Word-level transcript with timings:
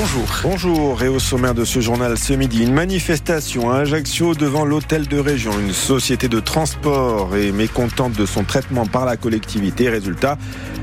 bonjour. 0.00 0.26
Bonjour 0.42 1.02
et 1.02 1.08
au 1.08 1.18
sommaire 1.18 1.54
de 1.54 1.66
ce 1.66 1.80
journal 1.80 2.16
ce 2.16 2.32
midi, 2.32 2.62
une 2.62 2.72
manifestation 2.72 3.70
à 3.70 3.80
Ajaccio 3.80 4.34
devant 4.34 4.64
l'hôtel 4.64 5.06
de 5.06 5.18
région. 5.18 5.52
Une 5.60 5.74
société 5.74 6.26
de 6.26 6.40
transport 6.40 7.36
est 7.36 7.52
mécontente 7.52 8.14
de 8.14 8.24
son 8.24 8.44
traitement 8.44 8.86
par 8.86 9.04
la 9.04 9.18
collectivité. 9.18 9.90
Résultat, 9.90 10.38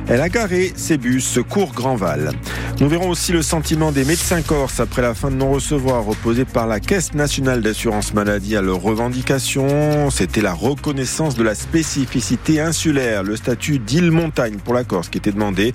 elle 0.07 0.21
a 0.21 0.29
garé 0.29 0.71
ses 0.75 0.97
bus 0.97 1.25
secours 1.25 1.73
Grandval. 1.73 2.31
Nous 2.79 2.87
verrons 2.87 3.09
aussi 3.09 3.31
le 3.31 3.41
sentiment 3.41 3.91
des 3.91 4.05
médecins 4.05 4.43
corses 4.43 4.79
après 4.79 5.01
la 5.01 5.15
fin 5.15 5.31
de 5.31 5.35
non-recevoir 5.35 6.07
opposée 6.07 6.45
par 6.45 6.67
la 6.67 6.79
Caisse 6.79 7.15
nationale 7.15 7.61
d'assurance 7.61 8.13
maladie 8.13 8.55
à 8.55 8.61
leurs 8.61 8.81
revendications. 8.81 10.11
C'était 10.11 10.41
la 10.41 10.53
reconnaissance 10.53 11.35
de 11.35 11.43
la 11.43 11.55
spécificité 11.55 12.61
insulaire, 12.61 13.23
le 13.23 13.35
statut 13.35 13.79
d'île 13.79 14.11
montagne 14.11 14.57
pour 14.63 14.75
la 14.75 14.83
Corse 14.83 15.09
qui 15.09 15.17
était 15.17 15.31
demandé. 15.31 15.73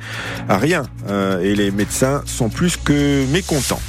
Rien. 0.49 0.85
Euh, 1.09 1.41
et 1.41 1.57
les 1.57 1.73
médecins 1.73 2.23
sont 2.25 2.49
plus 2.49 2.77
que 2.77 3.27
mécontents. 3.33 3.81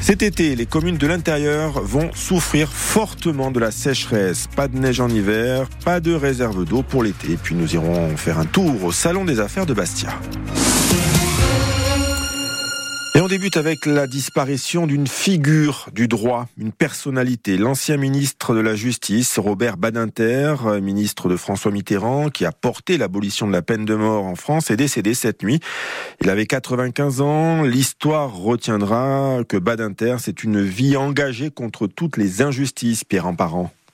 Cet 0.00 0.22
été, 0.22 0.54
les 0.54 0.66
communes 0.66 0.96
de 0.96 1.06
l'intérieur 1.06 1.82
vont 1.82 2.10
souffrir 2.14 2.70
fortement 2.72 3.50
de 3.50 3.58
la 3.58 3.70
sécheresse. 3.70 4.46
Pas 4.54 4.68
de 4.68 4.78
neige 4.78 5.00
en 5.00 5.08
hiver, 5.08 5.68
pas 5.84 6.00
de 6.00 6.12
réserve 6.12 6.64
d'eau 6.64 6.82
pour 6.82 7.02
l'été. 7.02 7.38
Puis 7.42 7.54
nous 7.54 7.74
irons 7.74 8.16
faire 8.16 8.38
un 8.38 8.46
tour 8.46 8.84
au 8.84 8.92
Salon 8.92 9.24
des 9.24 9.40
affaires 9.40 9.66
de 9.66 9.74
Bastia. 9.74 10.10
Et 13.16 13.20
on 13.20 13.26
débute 13.26 13.56
avec 13.56 13.86
la 13.86 14.06
disparition 14.06 14.86
d'une 14.86 15.08
figure 15.08 15.88
du 15.92 16.06
droit, 16.06 16.46
une 16.56 16.70
personnalité. 16.70 17.56
L'ancien 17.56 17.96
ministre 17.96 18.54
de 18.54 18.60
la 18.60 18.76
Justice, 18.76 19.36
Robert 19.36 19.76
Badinter, 19.76 20.54
ministre 20.80 21.28
de 21.28 21.36
François 21.36 21.72
Mitterrand, 21.72 22.30
qui 22.30 22.44
a 22.44 22.52
porté 22.52 22.98
l'abolition 22.98 23.48
de 23.48 23.52
la 23.52 23.62
peine 23.62 23.84
de 23.84 23.96
mort 23.96 24.26
en 24.26 24.36
France, 24.36 24.70
est 24.70 24.76
décédé 24.76 25.14
cette 25.14 25.42
nuit. 25.42 25.58
Il 26.20 26.30
avait 26.30 26.46
95 26.46 27.20
ans. 27.20 27.62
L'histoire 27.62 28.32
retiendra 28.32 29.40
que 29.48 29.56
Badinter, 29.56 30.16
c'est 30.20 30.44
une 30.44 30.62
vie 30.62 30.96
engagée 30.96 31.50
contre 31.50 31.88
toutes 31.88 32.16
les 32.16 32.42
injustices, 32.42 33.02
Pierre 33.02 33.34
Parent. 33.36 33.72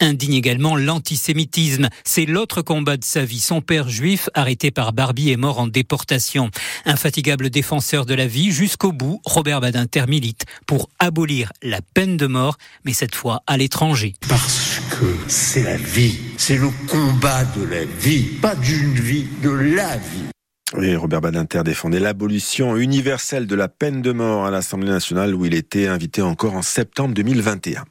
indigne 0.00 0.34
également 0.34 0.76
l'antisémitisme. 0.76 1.88
C'est 2.04 2.26
l'autre 2.26 2.62
combat 2.62 2.96
de 2.96 3.04
sa 3.04 3.24
vie. 3.24 3.40
Son 3.40 3.60
père 3.60 3.88
juif, 3.88 4.28
arrêté 4.34 4.70
par 4.70 4.92
Barbie, 4.92 5.30
est 5.30 5.36
mort 5.36 5.60
en 5.60 5.66
déportation. 5.66 6.50
Infatigable 6.84 7.50
défenseur 7.50 8.06
de 8.06 8.14
la 8.14 8.26
vie, 8.26 8.50
jusqu'au 8.50 8.92
bout, 8.92 9.20
Robert 9.24 9.60
Badinter 9.60 10.04
milite 10.08 10.44
pour 10.66 10.88
abolir 10.98 11.52
la 11.62 11.80
peine 11.82 12.16
de 12.16 12.26
mort, 12.26 12.56
mais 12.84 12.92
cette 12.92 13.14
fois 13.14 13.42
à 13.46 13.56
l'étranger. 13.56 14.14
Parce 14.28 14.80
que 14.90 15.16
c'est 15.28 15.62
la 15.62 15.76
vie, 15.76 16.18
c'est 16.36 16.56
le 16.56 16.70
combat 16.88 17.44
de 17.44 17.64
la 17.64 17.84
vie, 17.84 18.22
pas 18.40 18.54
d'une 18.54 18.94
vie, 18.94 19.26
de 19.42 19.50
la 19.50 19.96
vie. 19.96 20.30
Oui, 20.76 20.94
Robert 20.94 21.20
Badinter 21.20 21.62
défendait 21.64 21.98
l'abolition 21.98 22.76
universelle 22.76 23.48
de 23.48 23.56
la 23.56 23.68
peine 23.68 24.02
de 24.02 24.12
mort 24.12 24.46
à 24.46 24.52
l'Assemblée 24.52 24.90
nationale 24.90 25.34
où 25.34 25.44
il 25.44 25.54
était 25.54 25.88
invité 25.88 26.22
encore 26.22 26.54
en 26.54 26.62
septembre 26.62 27.12
2021. 27.14 27.84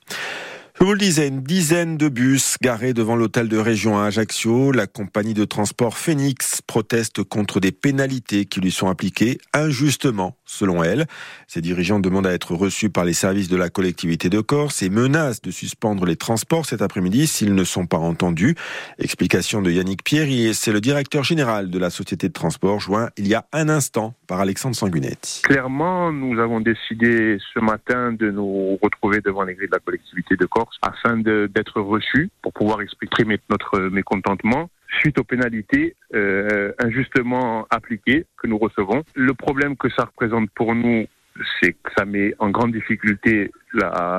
Je 0.80 0.86
vous 0.86 0.94
le 0.94 0.98
disais, 0.98 1.28
une 1.28 1.42
dizaine 1.42 1.98
de 1.98 2.08
bus 2.08 2.56
garés 2.62 2.94
devant 2.94 3.18
l'hôtel 3.18 3.50
de 3.50 3.58
région 3.58 4.00
à 4.00 4.06
Ajaccio. 4.06 4.72
La 4.72 4.88
compagnie 4.88 5.34
de 5.34 5.44
transport 5.44 5.98
Phoenix 5.98 6.62
proteste 6.66 7.22
contre 7.22 7.60
des 7.60 7.74
pénalités 7.74 8.46
qui 8.46 8.62
lui 8.62 8.72
sont 8.72 8.88
appliquées 8.88 9.40
injustement, 9.54 10.38
selon 10.46 10.82
elle. 10.82 11.06
Ses 11.48 11.60
dirigeants 11.60 12.00
demandent 12.00 12.28
à 12.28 12.32
être 12.32 12.56
reçus 12.56 12.90
par 12.90 13.04
les 13.04 13.12
services 13.12 13.50
de 13.50 13.58
la 13.58 13.70
collectivité 13.70 14.30
de 14.30 14.40
Corse 14.40 14.82
et 14.82 14.90
menacent 14.90 15.42
de 15.42 15.52
suspendre 15.52 16.06
les 16.06 16.16
transports 16.16 16.66
cet 16.66 16.82
après-midi 16.82 17.28
s'ils 17.28 17.56
ne 17.56 17.64
sont 17.66 17.86
pas 17.86 17.98
entendus. 17.98 18.56
Explication 19.00 19.62
de 19.62 19.72
Yannick 19.72 20.06
Pierry, 20.06 20.54
c'est 20.54 20.72
le 20.72 20.80
directeur 20.80 21.26
général 21.26 21.70
de 21.70 21.78
la 21.78 21.90
société 21.90 22.30
de 22.30 22.34
transport 22.34 22.80
joint 22.80 23.10
il 23.18 23.28
y 23.28 23.36
a 23.36 23.46
un 23.52 23.68
instant 23.68 24.14
par 24.28 24.40
Alexandre 24.40 24.78
Sanguinetti. 24.78 25.42
Clairement, 25.44 26.14
nous 26.14 26.40
avons 26.40 26.62
décidé 26.62 27.38
ce 27.54 27.60
matin 27.60 28.14
de 28.14 28.32
nous 28.32 28.80
retrouver 28.82 29.20
devant 29.20 29.44
les 29.44 29.56
grilles 29.56 29.68
de 29.68 29.74
la 29.74 29.80
collectivité 29.80 30.38
de 30.38 30.46
Corse 30.46 30.69
afin 30.82 31.18
d'être 31.18 31.82
reçus 31.82 32.30
pour 32.42 32.54
pouvoir 32.54 32.82
exprimer 32.82 33.40
notre 33.50 33.80
mécontentement 33.80 34.70
suite 35.00 35.20
aux 35.20 35.24
pénalités 35.24 35.96
euh, 36.16 36.72
injustement 36.80 37.68
appliquées 37.70 38.26
que 38.38 38.48
nous 38.48 38.58
recevons. 38.58 39.04
Le 39.16 39.34
problème 39.34 39.78
que 39.78 39.90
ça 39.90 40.06
représente 40.06 40.50
pour 40.52 40.74
nous, 40.74 41.06
c'est 41.62 41.74
que 41.74 41.92
ça 41.98 42.06
met 42.06 42.34
en 42.40 42.50
grande 42.50 42.74
difficulté 42.74 43.52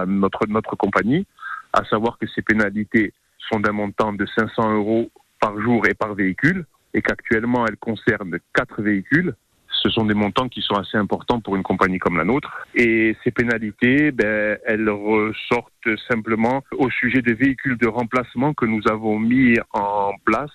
notre, 0.06 0.47
notre 0.49 0.77
compagnie, 0.77 1.27
à 1.72 1.84
savoir 1.84 2.19
que 2.19 2.27
ces 2.28 2.43
pénalités 2.43 3.12
sont 3.50 3.60
d'un 3.60 3.72
montant 3.72 4.12
de 4.12 4.27
500 4.27 4.75
euros 4.75 5.10
par 5.41 5.60
jour 5.60 5.87
et 5.89 5.94
par 5.94 6.15
véhicule, 6.15 6.66
et 6.94 7.03
qu'actuellement 7.03 7.66
elles 7.66 7.77
concernent 7.77 8.39
quatre 8.55 8.83
véhicules 8.83 9.34
ce 9.83 9.89
sont 9.91 10.05
des 10.05 10.15
montants 10.15 10.49
qui 10.49 10.61
sont 10.61 10.75
assez 10.75 10.97
importants 10.97 11.41
pour 11.41 11.57
une 11.57 11.63
compagnie 11.63 11.99
comme 11.99 12.17
la 12.17 12.25
nôtre. 12.25 12.67
Et 12.75 13.17
ces 13.25 13.31
pénalités, 13.31 14.11
ben, 14.13 14.59
elles 14.67 14.89
ressortent 14.89 15.73
simplement 16.09 16.63
au 16.77 16.91
sujet 16.91 17.23
des 17.23 17.35
véhicules 17.35 17.79
de 17.79 17.89
remplacement 17.89 18.55
que 18.55 18.67
nous 18.67 18.83
avons 18.89 19.19
mis 19.19 19.57
en 19.73 20.13
place 20.25 20.51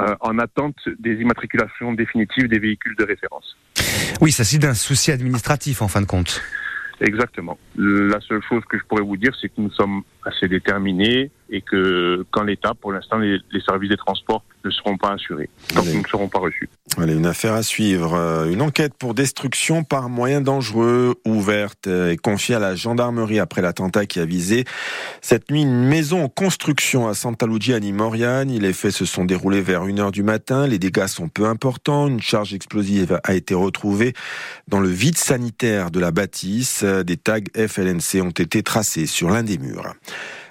euh, 0.00 0.14
en 0.20 0.38
attente 0.38 0.76
des 0.98 1.14
immatriculations 1.14 1.92
définitives 1.92 2.48
des 2.48 2.58
véhicules 2.58 2.94
de 2.96 3.04
référence. 3.04 3.56
Oui, 4.20 4.32
ça 4.32 4.44
c'est 4.44 4.58
d'un 4.58 4.74
souci 4.74 5.10
administratif 5.10 5.82
en 5.82 5.88
fin 5.88 6.00
de 6.00 6.06
compte. 6.06 6.42
Exactement. 7.00 7.58
La 7.76 8.20
seule 8.20 8.42
chose 8.48 8.62
que 8.68 8.78
je 8.78 8.84
pourrais 8.84 9.02
vous 9.02 9.16
dire, 9.16 9.32
c'est 9.40 9.48
que 9.48 9.60
nous 9.60 9.70
sommes 9.70 10.02
assez 10.24 10.48
déterminés 10.48 11.30
et 11.50 11.62
que 11.62 12.24
quand 12.30 12.42
l'État, 12.42 12.72
pour 12.74 12.92
l'instant, 12.92 13.18
les, 13.18 13.40
services 13.66 13.90
des 13.90 13.96
transports 13.96 14.44
ne 14.64 14.70
seront 14.70 14.96
pas 14.96 15.12
assurés. 15.12 15.48
Donc 15.74 15.86
ne 15.86 16.08
serons 16.08 16.28
pas 16.28 16.38
reçus. 16.38 16.68
Allez, 16.96 17.14
une 17.14 17.26
affaire 17.26 17.54
à 17.54 17.62
suivre. 17.62 18.14
Euh, 18.14 18.50
une 18.50 18.62
enquête 18.62 18.94
pour 18.94 19.14
destruction 19.14 19.84
par 19.84 20.08
moyens 20.08 20.42
dangereux 20.42 21.14
ouverte 21.24 21.86
et 21.86 22.16
confiée 22.16 22.54
à 22.54 22.58
la 22.58 22.74
gendarmerie 22.74 23.38
après 23.38 23.62
l'attentat 23.62 24.06
qui 24.06 24.20
a 24.20 24.24
visé 24.24 24.64
cette 25.20 25.50
nuit 25.50 25.62
une 25.62 25.84
maison 25.84 26.24
en 26.24 26.28
construction 26.28 27.08
à 27.08 27.14
Santa 27.14 27.46
Lucia 27.46 27.76
à 27.76 27.80
Moriane. 27.80 28.50
Les 28.50 28.72
faits 28.72 28.92
se 28.92 29.04
sont 29.04 29.24
déroulés 29.24 29.60
vers 29.60 29.86
1h 29.86 30.10
du 30.10 30.22
matin. 30.22 30.66
Les 30.66 30.78
dégâts 30.78 31.06
sont 31.06 31.28
peu 31.28 31.46
importants. 31.46 32.08
Une 32.08 32.20
charge 32.20 32.54
explosive 32.54 33.20
a 33.24 33.34
été 33.34 33.54
retrouvée 33.54 34.14
dans 34.66 34.80
le 34.80 34.88
vide 34.88 35.18
sanitaire 35.18 35.90
de 35.90 36.00
la 36.00 36.10
bâtisse. 36.10 36.84
Des 36.84 37.16
tags 37.16 37.38
FLNC 37.54 38.22
ont 38.22 38.30
été 38.30 38.62
tracés 38.62 39.06
sur 39.06 39.30
l'un 39.30 39.42
des 39.42 39.58
murs. 39.58 39.94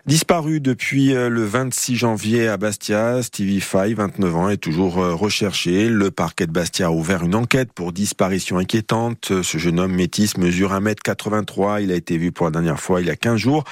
Disparu 0.07 0.62
depuis 0.62 1.13
euh, 1.13 1.28
le 1.28 1.44
26 1.44 1.97
janvier 1.97 2.47
à 2.47 2.56
Bastia, 2.56 3.22
Stevie 3.22 3.59
Fay, 3.59 3.94
29 3.94 4.35
ans, 4.38 4.47
est 4.47 4.56
toujours 4.56 5.00
euh, 5.00 5.13
recherché. 5.13 5.90
Le 5.90 6.12
parquet 6.12 6.47
de 6.47 6.53
Bastia 6.53 6.88
a 6.88 6.91
ouvert 6.91 7.23
une 7.23 7.35
enquête 7.35 7.73
pour 7.73 7.91
disparition 7.91 8.57
inquiétante. 8.57 9.41
Ce 9.43 9.58
jeune 9.58 9.81
homme 9.81 9.93
métis 9.93 10.37
mesure 10.37 10.72
1m83. 10.72 11.84
Il 11.84 11.91
a 11.91 11.96
été 11.96 12.17
vu 12.17 12.31
pour 12.31 12.46
la 12.46 12.52
dernière 12.53 12.79
fois 12.79 13.02
il 13.02 13.08
y 13.08 13.09
a 13.09 13.17
15 13.17 13.35
jours. 13.35 13.66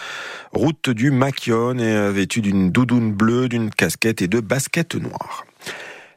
Route 0.52 0.90
du 0.90 1.10
Maquion 1.10 1.78
et 1.78 2.12
vêtu 2.12 2.42
d'une 2.42 2.70
doudoune 2.70 3.14
bleue, 3.14 3.48
d'une 3.48 3.70
casquette 3.70 4.22
et 4.22 4.28
de 4.28 4.42
baskets 4.42 4.96
noires. 4.96 5.46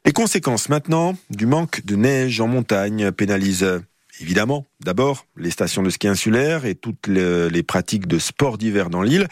Les 0.04 0.12
conséquences 0.12 0.68
maintenant 0.68 1.16
du 1.30 1.46
manque 1.46 1.84
de 1.84 1.94
neige 1.94 2.40
en 2.40 2.48
montagne 2.48 3.12
pénalisent 3.12 3.82
évidemment, 4.20 4.66
d'abord, 4.80 5.26
les 5.36 5.52
stations 5.52 5.84
de 5.84 5.90
ski 5.90 6.08
insulaires 6.08 6.64
et 6.64 6.74
toutes 6.74 7.06
les 7.06 7.62
pratiques 7.62 8.08
de 8.08 8.18
sport 8.18 8.58
d'hiver 8.58 8.90
dans 8.90 9.02
l'île 9.02 9.28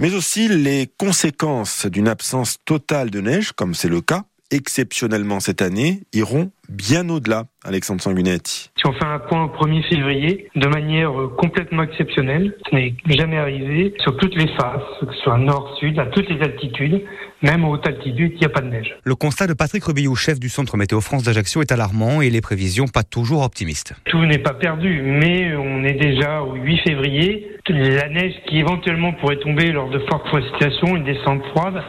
mais 0.00 0.14
aussi 0.14 0.48
les 0.48 0.90
conséquences 0.98 1.86
d'une 1.86 2.08
absence 2.08 2.56
totale 2.64 3.10
de 3.10 3.20
neige, 3.20 3.52
comme 3.52 3.74
c'est 3.74 3.88
le 3.88 4.00
cas. 4.00 4.24
Exceptionnellement 4.50 5.40
cette 5.40 5.62
année, 5.62 6.02
iront 6.12 6.50
bien 6.68 7.08
au-delà, 7.08 7.44
Alexandre 7.64 8.00
Sanguinetti. 8.00 8.70
Si 8.76 8.86
on 8.86 8.92
fait 8.92 9.04
un 9.04 9.18
point 9.18 9.44
au 9.44 9.48
1er 9.48 9.82
février, 9.88 10.48
de 10.54 10.66
manière 10.68 11.18
euh, 11.18 11.28
complètement 11.36 11.82
exceptionnelle, 11.82 12.54
ce 12.68 12.74
n'est 12.74 12.94
jamais 13.08 13.38
arrivé, 13.38 13.94
sur 13.98 14.16
toutes 14.16 14.34
les 14.34 14.48
faces, 14.48 14.82
que 15.00 15.14
ce 15.14 15.20
soit 15.22 15.38
nord-sud, 15.38 15.98
à 15.98 16.06
toutes 16.06 16.28
les 16.28 16.40
altitudes, 16.42 17.02
même 17.42 17.64
aux 17.64 17.72
hautes 17.72 17.86
altitudes, 17.86 18.32
il 18.34 18.38
n'y 18.38 18.46
a 18.46 18.48
pas 18.48 18.60
de 18.60 18.68
neige. 18.68 18.96
Le 19.04 19.14
constat 19.14 19.46
de 19.46 19.54
Patrick 19.54 19.84
Rebillou, 19.84 20.14
chef 20.14 20.40
du 20.40 20.48
centre 20.48 20.76
Météo 20.76 21.00
France 21.00 21.22
d'Ajaccio, 21.24 21.60
est 21.60 21.72
alarmant 21.72 22.20
et 22.20 22.30
les 22.30 22.40
prévisions 22.40 22.86
pas 22.86 23.02
toujours 23.02 23.42
optimistes. 23.42 23.94
Tout 24.06 24.24
n'est 24.24 24.38
pas 24.38 24.54
perdu, 24.54 25.02
mais 25.02 25.54
on 25.56 25.84
est 25.84 25.94
déjà 25.94 26.42
au 26.42 26.54
8 26.54 26.78
février. 26.78 27.50
La 27.68 28.08
neige 28.08 28.34
qui 28.46 28.58
éventuellement 28.58 29.12
pourrait 29.14 29.38
tomber 29.38 29.72
lors 29.72 29.88
de 29.88 29.98
fortes 30.10 30.26
précipitations, 30.26 30.96
une 30.96 31.04
descente 31.04 31.42
froide, 31.54 31.82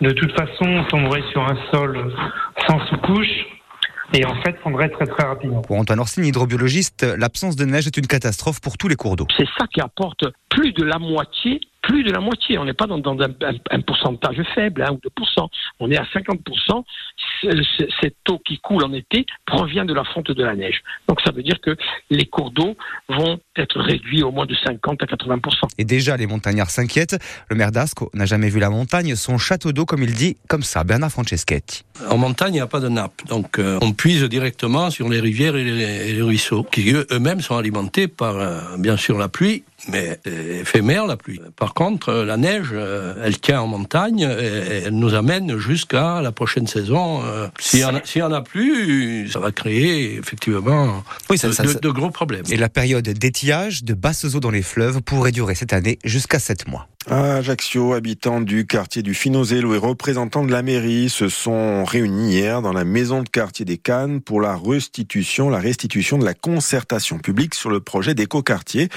de 0.00 0.10
toute 0.10 0.32
façon, 0.32 0.64
on 0.64 0.84
tomberait 0.84 1.22
sur 1.32 1.42
un 1.42 1.56
sol 1.72 2.12
sans 2.66 2.78
sous-couche 2.86 3.46
et 4.12 4.24
en 4.24 4.34
fait 4.42 4.56
fondrait 4.62 4.88
très 4.90 5.06
très 5.06 5.24
rapidement. 5.24 5.62
Pour 5.62 5.76
Antoine 5.76 6.00
Orsini, 6.00 6.28
hydrobiologiste, 6.28 7.06
l'absence 7.18 7.56
de 7.56 7.64
neige 7.64 7.86
est 7.86 7.96
une 7.96 8.06
catastrophe 8.06 8.60
pour 8.60 8.78
tous 8.78 8.88
les 8.88 8.96
cours 8.96 9.16
d'eau. 9.16 9.26
C'est 9.36 9.48
ça 9.58 9.66
qui 9.72 9.80
apporte 9.80 10.24
plus 10.48 10.72
de 10.72 10.84
la 10.84 10.98
moitié 10.98 11.60
plus 11.82 12.04
de 12.04 12.10
la 12.10 12.20
moitié. 12.20 12.58
On 12.58 12.64
n'est 12.64 12.72
pas 12.72 12.86
dans, 12.86 12.96
un, 12.96 13.80
pourcentage 13.80 14.36
faible, 14.54 14.82
1 14.82 14.92
ou 14.92 14.96
2%. 14.96 15.48
On 15.80 15.90
est 15.90 15.98
à 15.98 16.04
50%. 16.04 16.84
Cette 18.00 18.14
eau 18.28 18.38
qui 18.38 18.58
coule 18.58 18.84
en 18.84 18.92
été 18.92 19.26
provient 19.46 19.84
de 19.84 19.92
la 19.92 20.04
fonte 20.04 20.30
de 20.30 20.42
la 20.42 20.54
neige. 20.54 20.82
Donc 21.08 21.20
ça 21.24 21.32
veut 21.32 21.42
dire 21.42 21.60
que 21.60 21.76
les 22.10 22.26
cours 22.26 22.50
d'eau 22.50 22.76
vont 23.08 23.40
être 23.56 23.80
réduits 23.80 24.22
au 24.22 24.30
moins 24.30 24.46
de 24.46 24.54
50 24.54 25.02
à 25.02 25.06
80%. 25.06 25.40
Et 25.78 25.84
déjà, 25.84 26.16
les 26.16 26.26
montagnards 26.26 26.70
s'inquiètent. 26.70 27.18
Le 27.50 27.56
maire 27.56 27.72
d'Asco 27.72 28.10
n'a 28.14 28.26
jamais 28.26 28.48
vu 28.48 28.60
la 28.60 28.70
montagne, 28.70 29.14
son 29.16 29.38
château 29.38 29.72
d'eau, 29.72 29.84
comme 29.84 30.02
il 30.02 30.14
dit, 30.14 30.36
comme 30.48 30.62
ça, 30.62 30.84
Bernard 30.84 31.10
Franceschetti. 31.10 31.82
En 32.08 32.16
montagne, 32.16 32.54
il 32.54 32.56
n'y 32.56 32.60
a 32.60 32.66
pas 32.66 32.80
de 32.80 32.88
nappe. 32.88 33.26
Donc 33.28 33.58
euh, 33.58 33.78
on 33.82 33.92
puise 33.92 34.22
directement 34.24 34.90
sur 34.90 35.08
les 35.08 35.20
rivières 35.20 35.56
et 35.56 35.64
les, 35.64 36.22
ruisseaux, 36.22 36.62
qui 36.62 36.92
eux-mêmes 36.92 37.40
sont 37.40 37.56
alimentés 37.56 38.06
par, 38.06 38.36
euh, 38.36 38.60
bien 38.78 38.96
sûr, 38.96 39.18
la 39.18 39.28
pluie 39.28 39.64
mais 39.88 40.20
éphémère 40.24 41.06
la 41.06 41.16
pluie. 41.16 41.40
Par 41.56 41.74
contre, 41.74 42.12
la 42.12 42.36
neige, 42.36 42.70
euh, 42.72 43.14
elle 43.24 43.40
tient 43.40 43.60
en 43.60 43.66
montagne 43.66 44.20
et 44.20 44.82
elle 44.84 44.96
nous 44.96 45.14
amène 45.14 45.58
jusqu'à 45.58 46.20
la 46.20 46.32
prochaine 46.32 46.66
saison. 46.66 47.22
Euh, 47.24 47.48
s'il 47.58 47.80
n'y 47.80 48.22
en, 48.22 48.32
a 48.32 48.42
plus, 48.42 49.28
ça 49.28 49.40
va 49.40 49.50
créer 49.50 50.18
effectivement 50.18 51.02
de, 51.30 51.90
gros 51.90 52.10
problèmes. 52.10 52.44
Et 52.50 52.56
la 52.56 52.68
période 52.68 53.08
d'étiage 53.08 53.84
de 53.84 53.94
basses 53.94 54.24
eaux 54.24 54.40
dans 54.40 54.50
les 54.50 54.62
fleuves 54.62 55.02
pourrait 55.02 55.32
durer 55.32 55.54
cette 55.54 55.72
année 55.72 55.98
jusqu'à 56.04 56.38
7 56.38 56.68
mois. 56.68 56.88
Ajaccio, 57.10 57.94
habitants 57.94 58.40
du 58.40 58.66
quartier 58.66 59.02
du 59.02 59.12
Finozelo 59.12 59.74
et 59.74 59.78
représentants 59.78 60.44
de 60.44 60.52
la 60.52 60.62
mairie 60.62 61.08
se 61.08 61.28
sont 61.28 61.84
réunis 61.84 62.32
hier 62.32 62.62
dans 62.62 62.72
la 62.72 62.84
maison 62.84 63.22
de 63.22 63.28
quartier 63.28 63.64
des 63.64 63.76
Cannes 63.76 64.20
pour 64.20 64.40
la 64.40 64.56
restitution, 64.56 65.50
la 65.50 65.58
restitution 65.58 66.16
de 66.16 66.24
la 66.24 66.34
concertation 66.34 67.18
publique 67.18 67.54
sur 67.54 67.70
le 67.70 67.80
projet 67.80 68.14
d'éco-quartier 68.14 68.88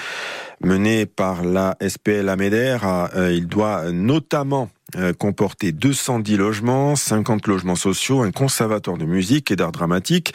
mené 0.61 1.05
par 1.05 1.43
la 1.43 1.77
SPL 1.85 2.29
Améder. 2.29 2.77
Euh, 2.83 3.33
il 3.33 3.47
doit 3.47 3.91
notamment 3.91 4.69
euh, 4.97 5.13
comporter 5.13 5.71
210 5.71 6.37
logements, 6.37 6.95
50 6.95 7.47
logements 7.47 7.75
sociaux, 7.75 8.21
un 8.21 8.31
conservatoire 8.31 8.97
de 8.97 9.05
musique 9.05 9.51
et 9.51 9.55
d'art 9.55 9.71
dramatique, 9.71 10.33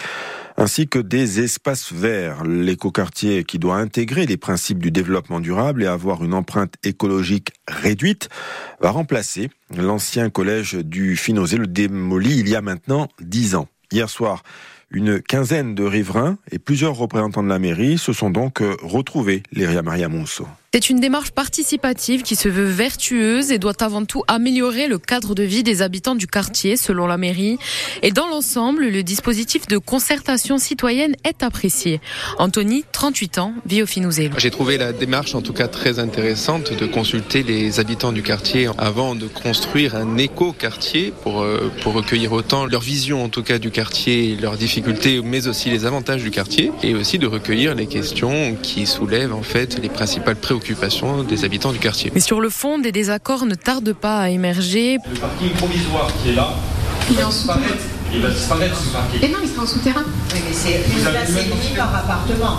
ainsi 0.56 0.88
que 0.88 0.98
des 0.98 1.40
espaces 1.40 1.92
verts. 1.92 2.44
L'écoquartier 2.44 3.44
qui 3.44 3.58
doit 3.58 3.76
intégrer 3.76 4.26
les 4.26 4.36
principes 4.36 4.78
du 4.78 4.90
développement 4.90 5.40
durable 5.40 5.82
et 5.82 5.86
avoir 5.86 6.24
une 6.24 6.34
empreinte 6.34 6.74
écologique 6.82 7.52
réduite 7.68 8.28
va 8.80 8.90
remplacer 8.90 9.50
l'ancien 9.76 10.30
collège 10.30 10.74
du 10.74 11.16
Finozé, 11.16 11.56
le 11.56 11.66
démoli 11.66 12.38
il 12.38 12.48
y 12.48 12.56
a 12.56 12.60
maintenant 12.60 13.08
10 13.20 13.54
ans. 13.54 13.68
Hier 13.92 14.10
soir, 14.10 14.42
une 14.90 15.22
quinzaine 15.22 15.74
de 15.74 15.84
riverains 15.84 16.36
et 16.50 16.58
plusieurs 16.58 16.96
représentants 16.96 17.42
de 17.42 17.48
la 17.48 17.58
mairie 17.58 17.96
se 17.96 18.12
sont 18.12 18.30
donc 18.30 18.60
euh, 18.60 18.76
retrouvés, 18.82 19.42
Léria 19.52 19.82
Maria 19.82 20.08
Monceau. 20.08 20.46
C'est 20.72 20.88
une 20.88 21.00
démarche 21.00 21.32
participative 21.32 22.22
qui 22.22 22.36
se 22.36 22.48
veut 22.48 22.62
vertueuse 22.62 23.50
et 23.50 23.58
doit 23.58 23.82
avant 23.82 24.04
tout 24.04 24.22
améliorer 24.28 24.86
le 24.86 24.98
cadre 24.98 25.34
de 25.34 25.42
vie 25.42 25.64
des 25.64 25.82
habitants 25.82 26.14
du 26.14 26.28
quartier, 26.28 26.76
selon 26.76 27.08
la 27.08 27.16
mairie. 27.16 27.58
Et 28.02 28.12
dans 28.12 28.28
l'ensemble, 28.28 28.86
le 28.86 29.02
dispositif 29.02 29.66
de 29.66 29.78
concertation 29.78 30.58
citoyenne 30.58 31.16
est 31.24 31.42
apprécié. 31.42 32.00
Anthony, 32.38 32.84
38 32.92 33.38
ans, 33.38 33.52
vit 33.66 33.82
au 33.82 33.86
Finouzé. 33.86 34.30
J'ai 34.38 34.52
trouvé 34.52 34.78
la 34.78 34.92
démarche 34.92 35.34
en 35.34 35.42
tout 35.42 35.52
cas 35.52 35.66
très 35.66 35.98
intéressante 35.98 36.72
de 36.72 36.86
consulter 36.86 37.42
les 37.42 37.80
habitants 37.80 38.12
du 38.12 38.22
quartier 38.22 38.70
avant 38.78 39.16
de 39.16 39.26
construire 39.26 39.96
un 39.96 40.18
éco-quartier 40.18 41.12
pour, 41.24 41.40
euh, 41.40 41.72
pour 41.82 41.94
recueillir 41.94 42.32
autant 42.32 42.66
leur 42.66 42.80
vision 42.80 43.24
en 43.24 43.28
tout 43.28 43.42
cas 43.42 43.58
du 43.58 43.72
quartier, 43.72 44.36
leurs 44.40 44.56
difficultés, 44.56 45.20
mais 45.20 45.48
aussi 45.48 45.68
les 45.68 45.84
avantages 45.84 46.22
du 46.22 46.30
quartier 46.30 46.70
et 46.84 46.94
aussi 46.94 47.18
de 47.18 47.26
recueillir 47.26 47.74
les 47.74 47.86
questions 47.86 48.54
qui 48.62 48.86
soulèvent 48.86 49.34
en 49.34 49.42
fait 49.42 49.76
les 49.82 49.88
principales 49.88 50.36
préoccupations 50.36 50.59
des 51.28 51.44
habitants 51.44 51.72
du 51.72 51.78
quartier. 51.78 52.10
Mais 52.14 52.20
sur 52.20 52.40
le 52.40 52.50
fond, 52.50 52.78
des 52.78 52.92
désaccords 52.92 53.46
ne 53.46 53.54
tardent 53.54 53.92
pas 53.92 54.20
à 54.20 54.28
émerger. 54.28 54.98
Le 55.12 55.18
parking 55.18 55.50
provisoire 55.52 56.10
qui 56.22 56.30
est 56.30 56.34
là, 56.34 56.54
il, 57.10 57.16
va 57.16 57.24
disparaître. 57.24 57.84
Il 58.12 58.20
va 58.20 58.30
disparaître 58.30 58.76
ce 58.80 58.88
parking. 58.90 59.22
Et 59.22 59.28
non, 59.28 59.38
il 59.42 59.48
sera 59.48 59.62
en 59.62 59.66
souterrain. 59.66 60.04
Oui, 60.32 60.40
mais 60.46 60.52
c'est 60.52 60.76
une 60.76 61.02
place 61.02 61.30
et 61.30 61.48
demie 61.48 61.76
par 61.76 61.94
appartement 61.94 62.58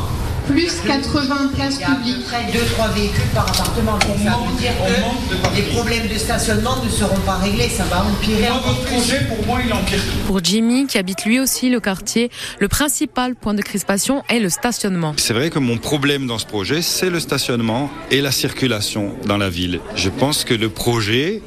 plus 0.51 0.81
80 0.85 1.51
places 1.55 1.79
publiques. 1.79 2.25
Près 2.25 2.43
2-3 2.51 2.93
véhicules 2.93 3.29
par 3.33 3.49
appartement. 3.49 3.93
Donc 3.93 4.17
ça 4.23 4.37
veut 4.37 4.59
dire 4.59 4.71
que 4.85 5.55
les 5.55 5.63
problèmes 5.63 6.07
de 6.07 6.17
stationnement 6.17 6.75
ne 6.83 6.89
seront 6.89 7.19
pas 7.21 7.35
réglés. 7.37 7.69
Ça 7.69 7.83
va 7.85 8.03
empirer. 8.03 8.49
Moi, 8.49 8.61
votre 8.65 8.83
projet, 8.83 9.25
pour 9.27 9.45
moi, 9.45 9.59
il 9.65 9.73
empire 9.73 9.99
Pour 10.27 10.43
Jimmy, 10.43 10.87
qui 10.87 10.97
habite 10.97 11.25
lui 11.25 11.39
aussi 11.39 11.69
le 11.69 11.79
quartier, 11.79 12.29
le 12.59 12.67
principal 12.67 13.35
point 13.35 13.53
de 13.53 13.61
crispation 13.61 14.23
est 14.29 14.39
le 14.39 14.49
stationnement. 14.49 15.13
C'est 15.17 15.33
vrai 15.33 15.49
que 15.49 15.59
mon 15.59 15.77
problème 15.77 16.27
dans 16.27 16.37
ce 16.37 16.45
projet, 16.45 16.81
c'est 16.81 17.09
le 17.09 17.19
stationnement 17.19 17.89
et 18.09 18.21
la 18.21 18.31
circulation 18.31 19.15
dans 19.25 19.37
la 19.37 19.49
ville. 19.49 19.79
Je 19.95 20.09
pense 20.09 20.43
que 20.43 20.53
le 20.53 20.69
projet 20.69 21.41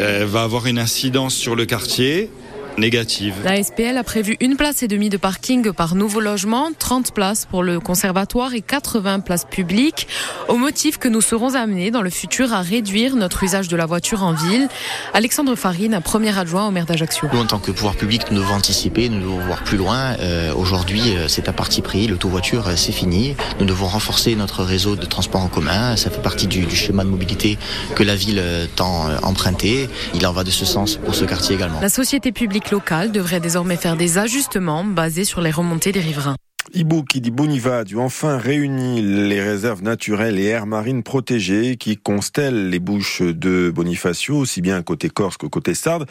euh, 0.00 0.26
va 0.28 0.42
avoir 0.42 0.66
une 0.66 0.78
incidence 0.78 1.34
sur 1.34 1.56
le 1.56 1.66
quartier 1.66 2.30
négative. 2.78 3.34
La 3.44 3.62
SPL 3.62 3.96
a 3.96 4.04
prévu 4.04 4.36
une 4.40 4.56
place 4.56 4.82
et 4.82 4.88
demie 4.88 5.08
de 5.10 5.16
parking 5.16 5.72
par 5.72 5.94
nouveau 5.94 6.20
logement, 6.20 6.70
30 6.78 7.12
places 7.12 7.46
pour 7.46 7.62
le 7.62 7.80
conservatoire 7.80 8.54
et 8.54 8.60
80 8.60 9.20
places 9.20 9.44
publiques, 9.44 10.08
au 10.48 10.56
motif 10.56 10.98
que 10.98 11.08
nous 11.08 11.20
serons 11.20 11.54
amenés 11.54 11.90
dans 11.90 12.02
le 12.02 12.10
futur 12.10 12.52
à 12.52 12.60
réduire 12.60 13.16
notre 13.16 13.42
usage 13.42 13.68
de 13.68 13.76
la 13.76 13.86
voiture 13.86 14.22
en 14.22 14.32
ville. 14.32 14.68
Alexandre 15.14 15.54
Farine, 15.56 16.00
premier 16.02 16.36
adjoint 16.38 16.66
au 16.66 16.70
maire 16.70 16.86
d'Ajaccio. 16.86 17.28
Nous, 17.32 17.40
en 17.40 17.46
tant 17.46 17.58
que 17.58 17.70
pouvoir 17.70 17.96
public, 17.96 18.30
nous 18.30 18.38
devons 18.40 18.54
anticiper, 18.54 19.08
nous 19.08 19.20
devons 19.20 19.40
voir 19.40 19.64
plus 19.64 19.76
loin. 19.76 20.16
Euh, 20.20 20.54
aujourd'hui, 20.54 21.02
euh, 21.16 21.28
c'est 21.28 21.48
à 21.48 21.52
parti 21.52 21.82
pris, 21.82 22.06
le 22.06 22.16
tout 22.16 22.28
voiture, 22.28 22.68
euh, 22.68 22.76
c'est 22.76 22.92
fini. 22.92 23.34
Nous 23.60 23.66
devons 23.66 23.86
renforcer 23.86 24.34
notre 24.36 24.62
réseau 24.62 24.96
de 24.96 25.06
transport 25.06 25.42
en 25.42 25.48
commun. 25.48 25.96
Ça 25.96 26.10
fait 26.10 26.22
partie 26.22 26.46
du, 26.46 26.64
du 26.64 26.76
schéma 26.76 27.04
de 27.04 27.08
mobilité 27.08 27.58
que 27.94 28.02
la 28.02 28.14
ville 28.14 28.42
tend 28.76 29.08
emprunté. 29.22 29.88
Il 30.14 30.26
en 30.26 30.32
va 30.32 30.44
de 30.44 30.50
ce 30.50 30.64
sens 30.64 30.96
pour 30.96 31.14
ce 31.14 31.24
quartier 31.24 31.56
également. 31.56 31.80
La 31.80 31.88
société 31.88 32.32
publique 32.32 32.67
local 32.70 33.12
devrait 33.12 33.40
désormais 33.40 33.76
faire 33.76 33.96
des 33.96 34.18
ajustements 34.18 34.84
basés 34.84 35.24
sur 35.24 35.40
les 35.40 35.50
remontées 35.50 35.92
des 35.92 36.00
riverains. 36.00 36.36
Ibou 36.74 37.02
qui 37.02 37.20
dit 37.22 37.30
Boniva 37.30 37.84
du 37.84 37.96
enfin 37.96 38.36
réunit 38.36 39.00
les 39.00 39.40
réserves 39.40 39.82
naturelles 39.82 40.38
et 40.38 40.44
aires 40.44 40.66
marines 40.66 41.02
protégées 41.02 41.76
qui 41.76 41.96
constellent 41.96 42.68
les 42.68 42.78
bouches 42.78 43.22
de 43.22 43.72
Bonifacio, 43.74 44.36
aussi 44.36 44.60
bien 44.60 44.82
côté 44.82 45.08
Corse 45.08 45.38
que 45.38 45.46
côté 45.46 45.74
Sarde, 45.74 46.06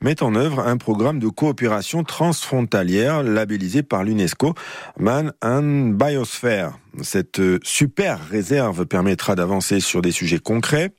met 0.00 0.22
en 0.22 0.34
œuvre 0.34 0.60
un 0.60 0.78
programme 0.78 1.18
de 1.18 1.28
coopération 1.28 2.04
transfrontalière 2.04 3.22
labellisé 3.22 3.82
par 3.82 4.02
l'UNESCO 4.02 4.54
Man 4.98 5.32
and 5.42 5.94
Biosphere. 5.94 6.70
Cette 7.02 7.40
super 7.62 8.18
réserve 8.30 8.86
permettra 8.86 9.34
d'avancer 9.34 9.80
sur 9.80 10.00
des 10.00 10.12
sujets 10.12 10.38
concrets 10.38 10.90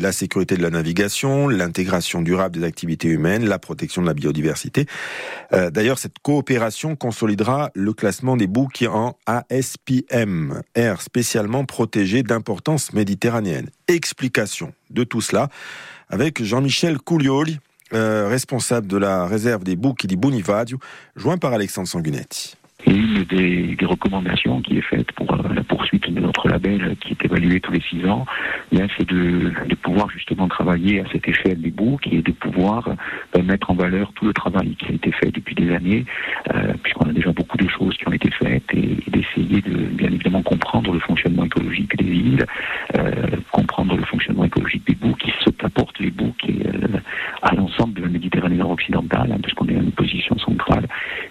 la 0.00 0.12
sécurité 0.12 0.56
de 0.56 0.62
la 0.62 0.70
navigation, 0.70 1.48
l'intégration 1.48 2.22
durable 2.22 2.58
des 2.58 2.66
activités 2.66 3.08
humaines, 3.08 3.46
la 3.46 3.58
protection 3.58 4.02
de 4.02 4.06
la 4.06 4.14
biodiversité. 4.14 4.86
Euh, 5.52 5.70
d'ailleurs, 5.70 5.98
cette 5.98 6.18
coopération 6.20 6.96
consolidera 6.96 7.70
le 7.74 7.92
classement 7.92 8.36
des 8.36 8.46
boucs 8.46 8.84
en 8.88 9.16
ASPM, 9.26 10.62
air 10.74 11.00
spécialement 11.00 11.64
protégé 11.64 12.22
d'importance 12.22 12.92
méditerranéenne. 12.92 13.70
Explication 13.88 14.72
de 14.90 15.04
tout 15.04 15.20
cela 15.20 15.48
avec 16.08 16.42
Jean-Michel 16.42 16.98
Coulioli, 16.98 17.58
euh, 17.92 18.28
responsable 18.28 18.86
de 18.86 18.96
la 18.96 19.26
réserve 19.26 19.64
des 19.64 19.76
boucs 19.76 20.06
di 20.06 20.16
Bonivadio, 20.16 20.78
joint 21.14 21.38
par 21.38 21.52
Alexandre 21.52 21.88
Sanguinetti. 21.88 22.56
une 22.86 23.24
des, 23.24 23.55
recommandations 23.84 24.60
qui 24.62 24.78
est 24.78 24.82
faite 24.82 25.12
pour 25.12 25.32
euh, 25.32 25.52
la 25.54 25.62
poursuite 25.62 26.10
de 26.10 26.20
notre 26.20 26.48
label 26.48 26.96
qui 27.00 27.12
est 27.12 27.24
évalué 27.24 27.60
tous 27.60 27.72
les 27.72 27.82
six 27.82 28.06
ans, 28.06 28.24
c'est 28.96 29.08
de, 29.08 29.52
pouvoir 29.82 30.08
justement 30.10 30.48
travailler 30.48 31.00
à 31.00 31.04
cette 31.12 31.28
échelle 31.28 31.60
des 31.60 31.70
boucs 31.70 32.06
et 32.08 32.22
de 32.22 32.32
pouvoir 32.32 32.88
euh, 32.88 33.42
mettre 33.42 33.70
en 33.70 33.74
valeur 33.74 34.12
tout 34.14 34.26
le 34.26 34.32
travail 34.32 34.74
qui 34.76 34.86
a 34.86 34.94
été 34.94 35.12
fait 35.12 35.30
depuis 35.30 35.54
des 35.54 35.72
années, 35.74 36.04
euh, 36.52 36.72
puisqu'on 36.82 37.08
a 37.08 37.12
déjà 37.12 37.30
beaucoup 37.32 37.56
de 37.56 37.68
choses 37.68 37.96
qui 37.96 38.08
ont 38.08 38.12
été 38.12 38.30
faites, 38.30 38.64
et, 38.72 38.98
d'essayer 39.06 39.60
de 39.60 39.76
bien 39.94 40.08
évidemment 40.08 40.42
comprendre 40.42 40.92
le 40.92 40.98
fonctionnement 41.00 41.44
écologique 41.44 41.96
des 41.96 42.04
villes, 42.04 42.46
euh, 42.98 43.12
comprendre 43.52 43.96
le 43.96 44.04
fonctionnement 44.04 44.44
écologique 44.44 44.86
des 44.86 44.94
boucs, 44.94 45.18
qui 45.18 45.30
se 45.30 45.46
les 46.00 46.10
boucs 46.10 46.48
et, 46.48 46.62
à 47.42 47.54
l'ensemble 47.54 47.94
de 47.94 48.02
la 48.02 48.08
Méditerranée 48.08 48.56
nord-occidentale, 48.56 49.32
hein, 49.32 49.38
parce 49.42 49.54
qu'on 49.54 49.66
est 49.68 49.76
à 49.76 49.80
une 49.80 49.92
position 49.92 50.36
centrale, 50.38 50.86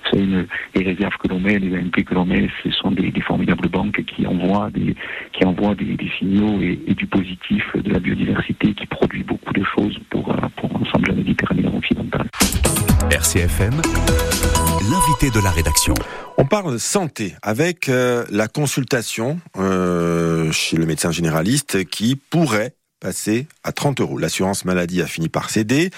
c'est 0.10 0.20
une, 0.20 0.48
les 0.76 0.84
réserves 0.84 1.16
que 1.18 1.28
l'on 1.28 1.40
met, 1.40 1.58
les 1.60 1.76
AMP 1.76 2.04
que 2.04 2.14
l'on 2.14 2.26
met, 2.26 2.35
ce 2.64 2.72
sont 2.72 2.92
des, 2.92 3.12
des 3.12 3.22
formidables 3.22 3.70
banques 3.70 4.04
qui 4.06 4.26
envoient 4.28 4.70
des, 4.72 4.96
qui 5.34 5.46
envoient 5.46 5.76
des, 5.76 5.96
des 5.96 6.10
signaux 6.20 6.62
et, 6.62 6.80
et, 6.88 6.94
du 6.94 7.08
positif 7.08 7.64
de 7.76 7.92
la 7.92 8.00
biodiversité 8.00 8.74
qui 8.74 8.86
produit 8.88 9.24
beaucoup 9.24 9.54
de 9.54 9.64
choses 9.76 9.98
pour, 10.10 10.32
euh, 10.32 10.38
pour 10.58 10.70
l'ensemble 10.70 11.06
de 11.06 11.12
la 11.12 11.18
Méditerranée 11.18 11.68
occidentale. 11.68 12.28
RCFM, 13.12 13.82
l'invité 14.92 15.38
de 15.38 15.44
la 15.44 15.52
rédaction. 15.52 15.94
On 16.38 16.46
parle 16.46 16.80
santé 16.80 17.34
avec 17.42 17.90
euh, 17.90 18.26
la 18.30 18.48
consultation 18.48 19.40
euh, 19.58 20.52
chez 20.52 20.78
le 20.78 20.86
médecin 20.86 21.12
généraliste 21.12 21.86
qui 21.86 22.16
pourrait 22.16 22.76
passer 23.00 23.48
à 23.64 23.72
30 23.72 24.02
euros. 24.02 24.18
L'assurance 24.18 24.66
maladie 24.66 25.02
a 25.02 25.06
fini 25.06 25.30
par 25.30 25.50
céder. 25.50 25.92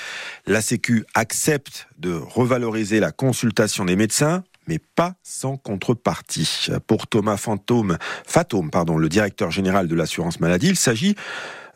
La 0.46 0.62
Sécu 0.62 1.06
accepte 1.14 1.88
de 1.98 2.14
revaloriser 2.14 3.00
la 3.00 3.12
consultation 3.12 3.86
des 3.86 3.96
médecins 3.96 4.44
mais 4.68 4.80
pas 4.80 5.16
sans 5.24 5.58
contrepartie. 5.58 6.68
Pour 6.88 7.08
Thomas 7.08 7.38
Fantôme, 7.38 7.98
Fatome, 8.26 8.70
pardon, 8.70 8.98
le 8.98 9.10
directeur 9.10 9.52
général 9.52 9.88
de 9.88 9.96
l'assurance 9.96 10.40
maladie, 10.40 10.70
il 10.70 10.76
s'agit 10.76 11.16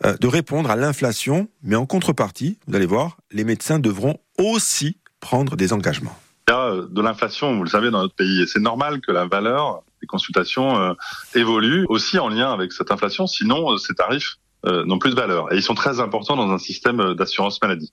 euh, 0.05 0.17
de 0.17 0.27
répondre 0.27 0.71
à 0.71 0.75
l'inflation, 0.75 1.47
mais 1.63 1.75
en 1.75 1.85
contrepartie, 1.85 2.57
vous 2.67 2.75
allez 2.75 2.85
voir, 2.85 3.17
les 3.31 3.43
médecins 3.43 3.79
devront 3.79 4.17
aussi 4.37 4.97
prendre 5.19 5.55
des 5.55 5.73
engagements. 5.73 6.17
Il 6.47 6.51
y 6.51 6.55
a 6.55 6.75
de 6.89 7.01
l'inflation, 7.01 7.55
vous 7.55 7.63
le 7.63 7.69
savez, 7.69 7.91
dans 7.91 8.01
notre 8.01 8.15
pays, 8.15 8.41
et 8.41 8.47
c'est 8.47 8.59
normal 8.59 8.99
que 9.01 9.11
la 9.11 9.25
valeur 9.25 9.83
des 10.01 10.07
consultations 10.07 10.79
euh, 10.81 10.93
évolue 11.35 11.85
aussi 11.87 12.17
en 12.17 12.29
lien 12.29 12.51
avec 12.51 12.73
cette 12.73 12.91
inflation, 12.91 13.27
sinon 13.27 13.77
ces 13.77 13.93
tarifs 13.93 14.37
euh, 14.65 14.85
n'ont 14.85 14.99
plus 14.99 15.11
de 15.11 15.15
valeur. 15.15 15.51
Et 15.53 15.57
ils 15.57 15.63
sont 15.63 15.75
très 15.75 15.99
importants 15.99 16.35
dans 16.35 16.51
un 16.51 16.57
système 16.57 17.13
d'assurance 17.13 17.61
maladie. 17.61 17.91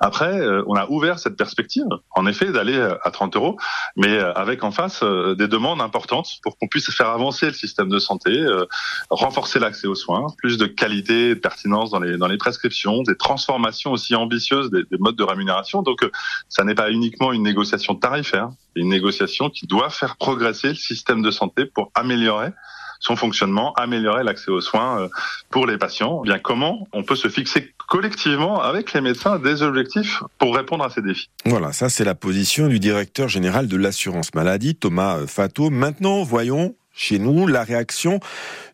Après, 0.00 0.40
euh, 0.40 0.62
on 0.66 0.74
a 0.74 0.86
ouvert 0.88 1.18
cette 1.18 1.36
perspective, 1.36 1.86
en 2.10 2.26
effet, 2.26 2.52
d'aller 2.52 2.78
à 3.02 3.10
30 3.10 3.36
euros, 3.36 3.56
mais 3.96 4.18
avec 4.18 4.64
en 4.64 4.70
face 4.70 5.02
euh, 5.02 5.34
des 5.34 5.48
demandes 5.48 5.80
importantes 5.80 6.28
pour 6.42 6.58
qu'on 6.58 6.68
puisse 6.68 6.90
faire 6.90 7.08
avancer 7.08 7.46
le 7.46 7.52
système 7.52 7.88
de 7.88 7.98
santé, 7.98 8.30
euh, 8.30 8.64
renforcer 9.10 9.58
l'accès 9.58 9.86
aux 9.86 9.94
soins, 9.94 10.26
plus 10.38 10.58
de 10.58 10.66
qualité 10.66 11.34
de 11.34 11.40
pertinence 11.40 11.90
dans 11.90 12.00
les, 12.00 12.16
dans 12.16 12.26
les 12.26 12.36
prescriptions, 12.36 13.02
des 13.02 13.16
transformations 13.16 13.92
aussi 13.92 14.14
ambitieuses 14.14 14.70
des, 14.70 14.84
des 14.84 14.98
modes 14.98 15.16
de 15.16 15.24
rémunération. 15.24 15.82
Donc, 15.82 16.02
euh, 16.02 16.10
ça 16.48 16.64
n'est 16.64 16.74
pas 16.74 16.90
uniquement 16.90 17.32
une 17.32 17.42
négociation 17.42 17.94
tarifaire, 17.94 18.50
c'est 18.74 18.82
une 18.82 18.88
négociation 18.88 19.50
qui 19.50 19.66
doit 19.66 19.90
faire 19.90 20.16
progresser 20.16 20.68
le 20.68 20.74
système 20.74 21.22
de 21.22 21.30
santé 21.30 21.66
pour 21.66 21.90
améliorer 21.94 22.50
son 23.00 23.16
fonctionnement, 23.16 23.72
améliorer 23.74 24.24
l'accès 24.24 24.50
aux 24.50 24.60
soins 24.60 25.08
pour 25.50 25.66
les 25.66 25.78
patients. 25.78 26.22
Eh 26.24 26.28
bien, 26.28 26.38
comment 26.38 26.86
on 26.92 27.02
peut 27.02 27.16
se 27.16 27.28
fixer 27.28 27.72
collectivement 27.88 28.60
avec 28.60 28.92
les 28.92 29.00
médecins 29.00 29.38
des 29.38 29.62
objectifs 29.62 30.22
pour 30.38 30.54
répondre 30.56 30.84
à 30.84 30.90
ces 30.90 31.02
défis? 31.02 31.30
Voilà, 31.44 31.72
ça 31.72 31.88
c'est 31.88 32.04
la 32.04 32.14
position 32.14 32.68
du 32.68 32.78
directeur 32.78 33.28
général 33.28 33.68
de 33.68 33.76
l'assurance 33.76 34.34
maladie, 34.34 34.74
Thomas 34.74 35.26
Fato. 35.26 35.70
Maintenant, 35.70 36.22
voyons 36.22 36.74
chez 36.96 37.18
nous 37.18 37.46
la 37.46 37.62
réaction 37.62 38.18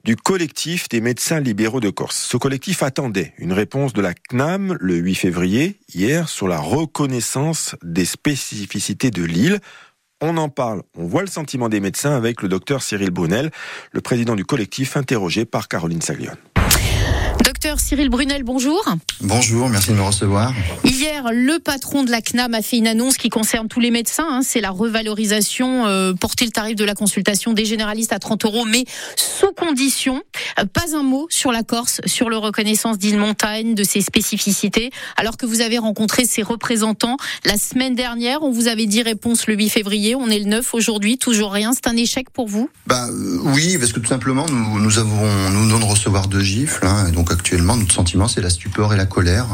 du 0.05 0.17
collectif 0.17 0.89
des 0.89 1.01
médecins 1.01 1.41
libéraux 1.41 1.81
de 1.81 1.91
Corse. 1.91 2.17
Ce 2.17 2.37
collectif 2.37 2.83
attendait 2.83 3.35
une 3.37 3.53
réponse 3.53 3.93
de 3.93 4.01
la 4.01 4.15
CNAM 4.15 4.77
le 4.81 4.95
8 4.95 5.15
février, 5.17 5.77
hier, 5.93 6.29
sur 6.29 6.49
la 6.49 6.59
reconnaissance 6.59 7.75
des 7.83 8.05
spécificités 8.05 9.11
de 9.11 9.25
l'île. 9.25 9.59
On 10.25 10.37
en 10.37 10.49
parle, 10.49 10.83
on 10.97 11.05
voit 11.05 11.23
le 11.23 11.27
sentiment 11.27 11.69
des 11.69 11.81
médecins 11.81 12.15
avec 12.15 12.43
le 12.43 12.49
docteur 12.49 12.81
Cyril 12.81 13.11
Brunel, 13.11 13.51
le 13.91 14.01
président 14.01 14.37
du 14.37 14.45
collectif 14.45 14.97
interrogé 14.97 15.45
par 15.45 15.67
Caroline 15.67 16.01
Saglione. 16.01 16.37
Docteur 17.63 17.79
Cyril 17.79 18.09
Brunel, 18.09 18.43
bonjour. 18.43 18.85
Bonjour, 19.21 19.69
merci 19.69 19.91
de 19.91 19.95
me 19.95 20.03
recevoir. 20.03 20.53
Hier, 20.83 21.31
le 21.31 21.61
patron 21.61 22.03
de 22.03 22.11
la 22.11 22.21
CNAM 22.21 22.55
a 22.55 22.61
fait 22.61 22.77
une 22.77 22.89
annonce 22.89 23.17
qui 23.17 23.29
concerne 23.29 23.69
tous 23.69 23.79
les 23.79 23.93
médecins. 23.93 24.27
Hein, 24.29 24.41
c'est 24.43 24.61
la 24.61 24.71
revalorisation, 24.71 25.87
euh, 25.87 26.13
porter 26.13 26.45
le 26.45 26.51
tarif 26.51 26.75
de 26.75 26.85
la 26.85 26.97
consultation 26.97 27.53
des 27.53 27.65
généralistes 27.65 28.13
à 28.13 28.19
30 28.19 28.47
euros, 28.47 28.65
mais 28.65 28.85
sous 29.15 29.53
condition. 29.53 30.25
Pas 30.73 30.97
un 30.97 31.05
mot 31.05 31.29
sur 31.31 31.53
la 31.53 31.63
Corse, 31.63 32.01
sur 32.05 32.31
le 32.31 32.37
reconnaissance 32.37 32.99
d'île 32.99 33.17
Montagne, 33.17 33.77
de 33.77 33.85
ses 33.85 34.01
spécificités. 34.01 34.91
Alors 35.17 35.37
que 35.37 35.47
vous 35.47 35.61
avez 35.61 35.79
rencontré 35.79 36.25
ses 36.25 36.43
représentants 36.43 37.17
la 37.45 37.59
semaine 37.59 37.95
dernière, 37.95 38.43
on 38.43 38.51
vous 38.51 38.67
avait 38.67 38.87
dit 38.87 39.03
réponse 39.03 39.47
le 39.47 39.55
8 39.55 39.69
février. 39.69 40.17
On 40.17 40.29
est 40.31 40.41
le 40.41 40.47
9 40.47 40.75
aujourd'hui, 40.75 41.17
toujours 41.17 41.53
rien. 41.53 41.71
C'est 41.73 41.87
un 41.87 41.97
échec 41.97 42.29
pour 42.31 42.49
vous? 42.49 42.69
Bah 42.89 43.07
euh, 43.09 43.39
oui, 43.55 43.79
parce 43.79 43.93
que 43.93 44.01
tout 44.01 44.09
simplement, 44.09 44.47
nous, 44.49 44.81
nous 44.81 44.99
avons, 44.99 45.51
nous 45.51 45.61
venons 45.61 45.79
de 45.79 45.85
recevoir 45.85 46.27
deux 46.27 46.43
gifles, 46.43 46.85
hein, 46.85 47.07
et 47.09 47.13
donc 47.13 47.31
actuellement, 47.53 47.77
notre 47.77 47.93
sentiment, 47.93 48.29
c'est 48.29 48.41
la 48.41 48.49
stupeur 48.49 48.95
et 48.95 48.97
la 48.97 49.05
colère. 49.05 49.47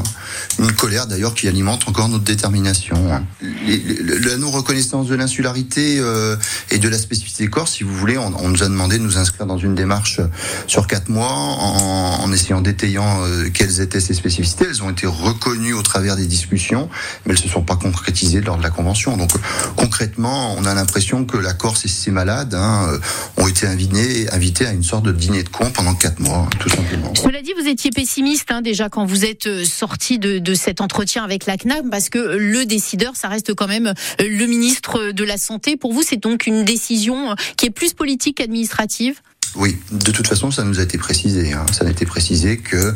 Une 0.61 0.71
colère 0.71 1.09
d'ailleurs 1.09 1.35
qui 1.35 1.49
alimente 1.49 1.88
encore 1.88 2.09
notre 2.09 2.23
détermination. 2.23 2.95
La 3.40 4.37
non-reconnaissance 4.37 5.09
de 5.09 5.17
l'insularité 5.17 5.99
euh, 5.99 6.37
et 6.71 6.78
de 6.78 6.88
la 6.88 6.97
spécificité 6.97 7.49
corse, 7.49 7.73
si 7.73 7.83
vous 7.83 7.93
voulez, 7.93 8.17
on, 8.17 8.33
on, 8.38 8.50
nous 8.50 8.62
a 8.62 8.69
demandé 8.69 8.99
de 8.99 9.02
nous 9.02 9.19
inscrire 9.19 9.47
dans 9.47 9.59
une 9.59 9.75
démarche 9.75 10.21
sur 10.69 10.87
quatre 10.87 11.09
mois 11.09 11.28
en, 11.28 12.17
en 12.28 12.32
essayant 12.32 12.61
d'étayant 12.61 13.25
euh, 13.25 13.49
quelles 13.52 13.80
étaient 13.80 14.00
ces 14.00 14.14
spécificités. 14.14 14.66
Elles 14.68 14.82
ont 14.82 14.90
été 14.90 15.06
reconnues 15.06 15.73
au 15.73 15.82
travers 15.82 16.16
des 16.16 16.26
discussions, 16.26 16.88
mais 17.25 17.32
elles 17.32 17.38
se 17.38 17.49
sont 17.49 17.62
pas 17.62 17.76
concrétisées 17.76 18.40
lors 18.40 18.58
de 18.58 18.62
la 18.62 18.70
convention. 18.70 19.16
Donc 19.16 19.30
concrètement, 19.76 20.54
on 20.58 20.64
a 20.64 20.75
l'impression 20.75 21.25
que 21.25 21.38
la 21.38 21.54
Corse 21.54 21.85
et 21.85 21.88
ses 21.88 22.11
malades 22.11 22.54
hein, 22.54 22.99
ont 23.37 23.49
été 23.49 23.66
invités, 23.66 24.66
à 24.66 24.73
une 24.73 24.82
sorte 24.82 25.04
de 25.04 25.12
dîner 25.12 25.42
de 25.42 25.49
con 25.49 25.70
pendant 25.70 25.94
quatre 25.94 26.20
mois, 26.20 26.49
tout 26.58 26.68
simplement. 26.68 27.12
Cela 27.14 27.42
dit, 27.42 27.52
vous 27.61 27.68
étiez 27.68 27.90
pessimiste 27.90 28.50
hein, 28.50 28.61
déjà 28.61 28.88
quand 28.88 29.06
vous 29.06 29.25
êtes 29.25 29.64
sorti 29.64 30.18
de, 30.18 30.38
de, 30.38 30.54
cet 30.54 30.80
entretien 30.80 31.25
avec 31.25 31.47
la 31.47 31.56
CNAM, 31.56 31.90
parce 31.90 32.08
que 32.08 32.18
le 32.18 32.66
décideur, 32.66 33.16
ça 33.16 33.28
reste 33.28 33.54
quand 33.54 33.68
même 33.68 33.92
le 34.18 34.47
ministre 34.47 35.12
de 35.12 35.25
la 35.25 35.38
Santé. 35.38 35.76
Pour 35.76 35.92
vous, 35.92 36.02
c'est 36.02 36.16
donc 36.16 36.47
une 36.47 36.64
décision 36.64 37.35
qui 37.56 37.66
est 37.66 37.70
plus 37.70 37.94
politique 37.94 38.38
qu'administrative? 38.38 39.20
Oui, 39.57 39.76
de 39.90 40.11
toute 40.11 40.26
façon, 40.26 40.50
ça 40.50 40.64
nous 40.64 40.81
a 40.81 40.83
été 40.83 40.99
précisé. 40.99 41.52
Hein. 41.52 41.64
Ça 41.73 41.87
a 41.87 41.90
été 41.90 42.07
précisé 42.07 42.59
que 42.59 42.95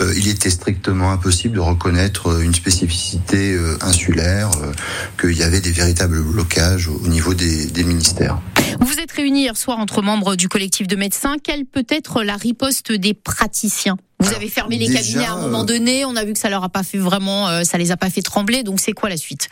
euh, 0.00 0.14
il 0.16 0.28
était 0.28 0.50
strictement 0.50 1.12
impossible 1.12 1.54
de 1.54 1.60
reconnaître 1.60 2.40
une 2.40 2.54
spécificité 2.54 3.54
euh, 3.54 3.76
insulaire, 3.80 4.50
euh, 4.62 4.72
qu'il 5.20 5.36
y 5.36 5.42
avait 5.42 5.60
des 5.60 5.72
véritables 5.72 6.22
blocages 6.22 6.88
au 6.88 7.08
niveau 7.08 7.34
des, 7.34 7.66
des 7.66 7.84
ministères. 7.84 8.40
Vous 8.80 8.98
êtes 8.98 9.12
réunis 9.12 9.42
hier 9.42 9.56
soir 9.56 9.78
entre 9.78 10.02
membres 10.02 10.36
du 10.36 10.48
collectif 10.48 10.86
de 10.86 10.96
médecins. 10.96 11.36
Quelle 11.42 11.64
peut 11.64 11.86
être 11.88 12.22
la 12.22 12.36
riposte 12.36 12.92
des 12.92 13.14
praticiens? 13.14 13.96
Vous 14.24 14.34
avez 14.34 14.48
fermé 14.48 14.78
les 14.78 14.86
déjà, 14.86 15.00
cabinets 15.00 15.26
à 15.26 15.32
un 15.32 15.40
moment 15.40 15.64
donné. 15.64 16.04
On 16.04 16.16
a 16.16 16.24
vu 16.24 16.32
que 16.32 16.38
ça 16.38 16.50
leur 16.50 16.64
a 16.64 16.68
pas 16.68 16.82
fait 16.82 16.98
vraiment, 16.98 17.64
ça 17.64 17.78
les 17.78 17.90
a 17.90 17.96
pas 17.96 18.10
fait 18.10 18.22
trembler. 18.22 18.62
Donc 18.62 18.80
c'est 18.80 18.92
quoi 18.92 19.08
la 19.08 19.16
suite? 19.16 19.48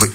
Oui. 0.00 0.08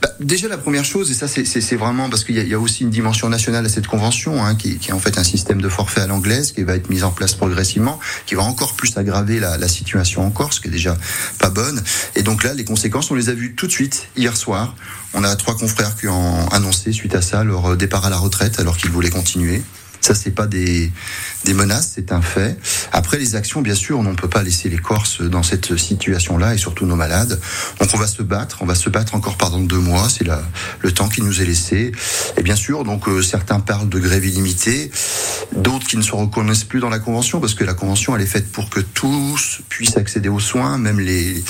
Bah, 0.00 0.08
déjà 0.20 0.48
la 0.48 0.58
première 0.58 0.84
chose, 0.84 1.10
et 1.10 1.14
ça 1.14 1.28
c'est 1.28 1.76
vraiment 1.76 2.10
parce 2.10 2.24
qu'il 2.24 2.36
y, 2.36 2.46
y, 2.46 2.54
a 2.54 2.58
aussi 2.58 2.82
une 2.82 2.90
dimension 2.90 3.28
nationale 3.28 3.64
à 3.64 3.68
cette 3.68 3.86
convention, 3.86 4.44
hein, 4.44 4.54
qui, 4.54 4.78
qui, 4.78 4.90
est 4.90 4.92
en 4.92 4.98
fait 4.98 5.18
un 5.18 5.24
système 5.24 5.62
de 5.62 5.68
forfait 5.68 6.00
à 6.00 6.06
l'anglaise 6.06 6.52
qui 6.52 6.62
va 6.62 6.74
être 6.74 6.90
mis 6.90 7.02
en 7.02 7.10
place 7.10 7.34
progressivement, 7.34 7.98
qui 8.26 8.34
va 8.34 8.42
encore 8.42 8.74
plus 8.74 8.96
aggraver 8.96 9.40
la, 9.40 9.56
la, 9.56 9.68
situation 9.68 10.26
en 10.26 10.30
Corse, 10.30 10.60
qui 10.60 10.68
est 10.68 10.70
déjà 10.70 10.96
pas 11.38 11.50
bonne. 11.50 11.82
Et 12.16 12.22
donc 12.22 12.44
là, 12.44 12.52
les 12.54 12.64
conséquences, 12.64 13.10
on 13.10 13.14
les 13.14 13.28
a 13.30 13.34
vues 13.34 13.54
tout 13.54 13.66
de 13.66 13.72
suite 13.72 14.08
hier 14.16 14.36
soir. 14.36 14.74
On 15.14 15.24
a 15.24 15.34
trois 15.36 15.56
confrères 15.56 15.96
qui 15.96 16.08
ont 16.08 16.48
annoncé 16.48 16.92
suite 16.92 17.14
à 17.14 17.22
ça 17.22 17.44
leur 17.44 17.76
départ 17.76 18.04
à 18.04 18.10
la 18.10 18.18
retraite 18.18 18.58
alors 18.60 18.76
qu'ils 18.76 18.90
voulaient 18.90 19.10
continuer. 19.10 19.62
Ça, 20.02 20.16
c'est 20.16 20.32
pas 20.32 20.48
des, 20.48 20.90
menaces, 21.54 21.92
c'est 21.94 22.10
un 22.10 22.22
fait. 22.22 22.58
Après, 22.90 23.18
les 23.18 23.36
actions, 23.36 23.62
bien 23.62 23.76
sûr, 23.76 24.00
on 24.00 24.02
ne 24.02 24.14
peut 24.14 24.28
pas 24.28 24.42
laisser 24.42 24.68
les 24.68 24.78
Corses 24.78 25.22
dans 25.22 25.44
cette 25.44 25.76
situation-là 25.76 26.54
et 26.54 26.58
surtout 26.58 26.86
nos 26.86 26.96
malades. 26.96 27.40
Donc, 27.78 27.88
on 27.94 27.98
va 27.98 28.08
se 28.08 28.22
battre. 28.24 28.58
On 28.62 28.66
va 28.66 28.74
se 28.74 28.90
battre 28.90 29.14
encore 29.14 29.36
pendant 29.36 29.60
deux 29.60 29.78
mois. 29.78 30.08
C'est 30.08 30.26
le 30.80 30.92
temps 30.92 31.08
qui 31.08 31.22
nous 31.22 31.40
est 31.40 31.44
laissé. 31.44 31.92
Et 32.36 32.42
bien 32.42 32.56
sûr, 32.56 32.82
donc, 32.82 33.06
euh, 33.06 33.22
certains 33.22 33.60
parlent 33.60 33.88
de 33.88 34.00
grève 34.00 34.24
illimitée. 34.24 34.90
D'autres 35.54 35.86
qui 35.86 35.96
ne 35.96 36.02
se 36.02 36.12
reconnaissent 36.12 36.64
plus 36.64 36.80
dans 36.80 36.90
la 36.90 36.98
convention 36.98 37.38
parce 37.38 37.54
que 37.54 37.62
la 37.62 37.74
convention, 37.74 38.16
elle 38.16 38.22
est 38.22 38.26
faite 38.26 38.50
pour 38.50 38.70
que 38.70 38.80
tous 38.80 39.60
puissent 39.68 39.96
accéder 39.96 40.28
aux 40.28 40.40
soins, 40.40 40.78
même 40.78 40.98
les, 40.98 41.44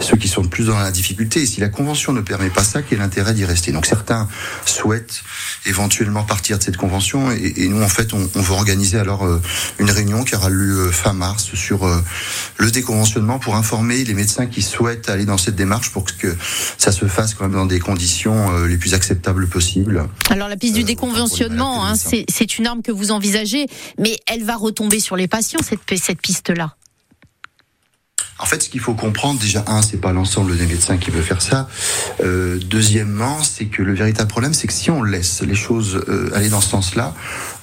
ceux 0.00 0.16
qui 0.16 0.28
sont 0.28 0.42
le 0.42 0.48
plus 0.48 0.68
dans 0.68 0.78
la 0.78 0.90
difficulté. 0.90 1.42
Et 1.42 1.46
si 1.46 1.60
la 1.60 1.68
convention 1.68 2.14
ne 2.14 2.22
permet 2.22 2.48
pas 2.48 2.64
ça, 2.64 2.80
quel 2.80 3.02
intérêt 3.02 3.34
d'y 3.34 3.44
rester? 3.44 3.72
Donc, 3.72 3.84
certains 3.84 4.26
souhaitent 4.64 5.22
éventuellement 5.66 6.22
partir 6.22 6.56
de 6.56 6.62
cette 6.62 6.78
convention 6.78 7.30
et, 7.30 7.52
et 7.58 7.68
nous, 7.68 7.82
en 7.82 7.89
fait, 7.90 8.12
on, 8.14 8.28
on 8.34 8.40
veut 8.40 8.54
organiser 8.54 8.98
alors 8.98 9.24
euh, 9.24 9.40
une 9.78 9.90
réunion 9.90 10.24
qui 10.24 10.34
aura 10.34 10.48
lieu 10.48 10.90
fin 10.90 11.12
mars 11.12 11.50
sur 11.54 11.86
euh, 11.86 12.02
le 12.58 12.70
déconventionnement 12.70 13.38
pour 13.38 13.56
informer 13.56 14.04
les 14.04 14.14
médecins 14.14 14.46
qui 14.46 14.62
souhaitent 14.62 15.08
aller 15.08 15.24
dans 15.24 15.38
cette 15.38 15.56
démarche 15.56 15.90
pour 15.90 16.04
que 16.04 16.36
ça 16.78 16.92
se 16.92 17.06
fasse 17.06 17.34
quand 17.34 17.44
même 17.44 17.54
dans 17.54 17.66
des 17.66 17.80
conditions 17.80 18.54
euh, 18.54 18.66
les 18.66 18.76
plus 18.76 18.94
acceptables 18.94 19.48
possibles. 19.48 20.08
Alors 20.30 20.48
la 20.48 20.56
piste 20.56 20.74
du 20.74 20.84
déconventionnement, 20.84 21.84
hein, 21.84 21.94
c'est 21.96 22.58
une 22.58 22.66
arme 22.66 22.82
que 22.82 22.92
vous 22.92 23.10
envisagez, 23.10 23.66
mais 23.98 24.18
elle 24.26 24.44
va 24.44 24.56
retomber 24.56 25.00
sur 25.00 25.16
les 25.16 25.28
patients 25.28 25.60
cette, 25.62 25.80
cette 25.98 26.20
piste-là. 26.20 26.76
En 28.40 28.46
fait, 28.46 28.62
ce 28.62 28.68
qu'il 28.68 28.80
faut 28.80 28.94
comprendre, 28.94 29.38
déjà, 29.38 29.64
un, 29.66 29.82
c'est 29.82 30.00
pas 30.00 30.12
l'ensemble 30.12 30.56
des 30.56 30.66
médecins 30.66 30.96
qui 30.96 31.10
veut 31.10 31.22
faire 31.22 31.42
ça. 31.42 31.68
Euh, 32.22 32.58
deuxièmement, 32.64 33.42
c'est 33.42 33.66
que 33.66 33.82
le 33.82 33.94
véritable 33.94 34.28
problème, 34.28 34.54
c'est 34.54 34.66
que 34.66 34.72
si 34.72 34.90
on 34.90 35.02
laisse 35.02 35.42
les 35.42 35.54
choses 35.54 36.02
euh, 36.08 36.30
aller 36.34 36.48
dans 36.48 36.60
ce 36.60 36.70
sens-là, 36.70 37.14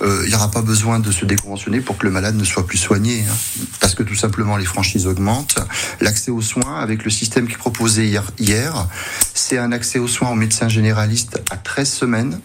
euh, 0.02 0.22
il 0.24 0.30
n'y 0.30 0.36
aura 0.36 0.52
pas 0.52 0.62
besoin 0.62 1.00
de 1.00 1.12
se 1.12 1.26
déconventionner 1.26 1.82
pour 1.82 1.98
que 1.98 2.06
le 2.06 2.12
malade 2.12 2.36
ne 2.36 2.44
soit 2.44 2.66
plus 2.66 2.78
soigné. 2.78 3.24
Hein. 3.28 3.64
parce 3.80 3.96
que 3.96 4.04
tout 4.04 4.16
simplement, 4.16 4.56
les 4.56 4.66
franchises 4.66 5.08
augmentent. 5.08 5.58
L'accès 6.00 6.32
aux 6.32 6.42
soins, 6.42 6.80
avec 6.80 7.04
le 7.04 7.10
système 7.10 7.48
qui 7.48 7.58
proposé 7.58 8.06
hier, 8.06 8.24
hier 8.40 8.88
c'est 9.34 9.58
un 9.58 9.72
accès 9.72 10.00
aux 10.00 10.08
soins 10.08 10.30
aux 10.30 10.36
médecins 10.36 10.70
généralistes 10.70 11.42
à 11.52 11.58
13 11.58 11.92
semaines. 11.92 12.40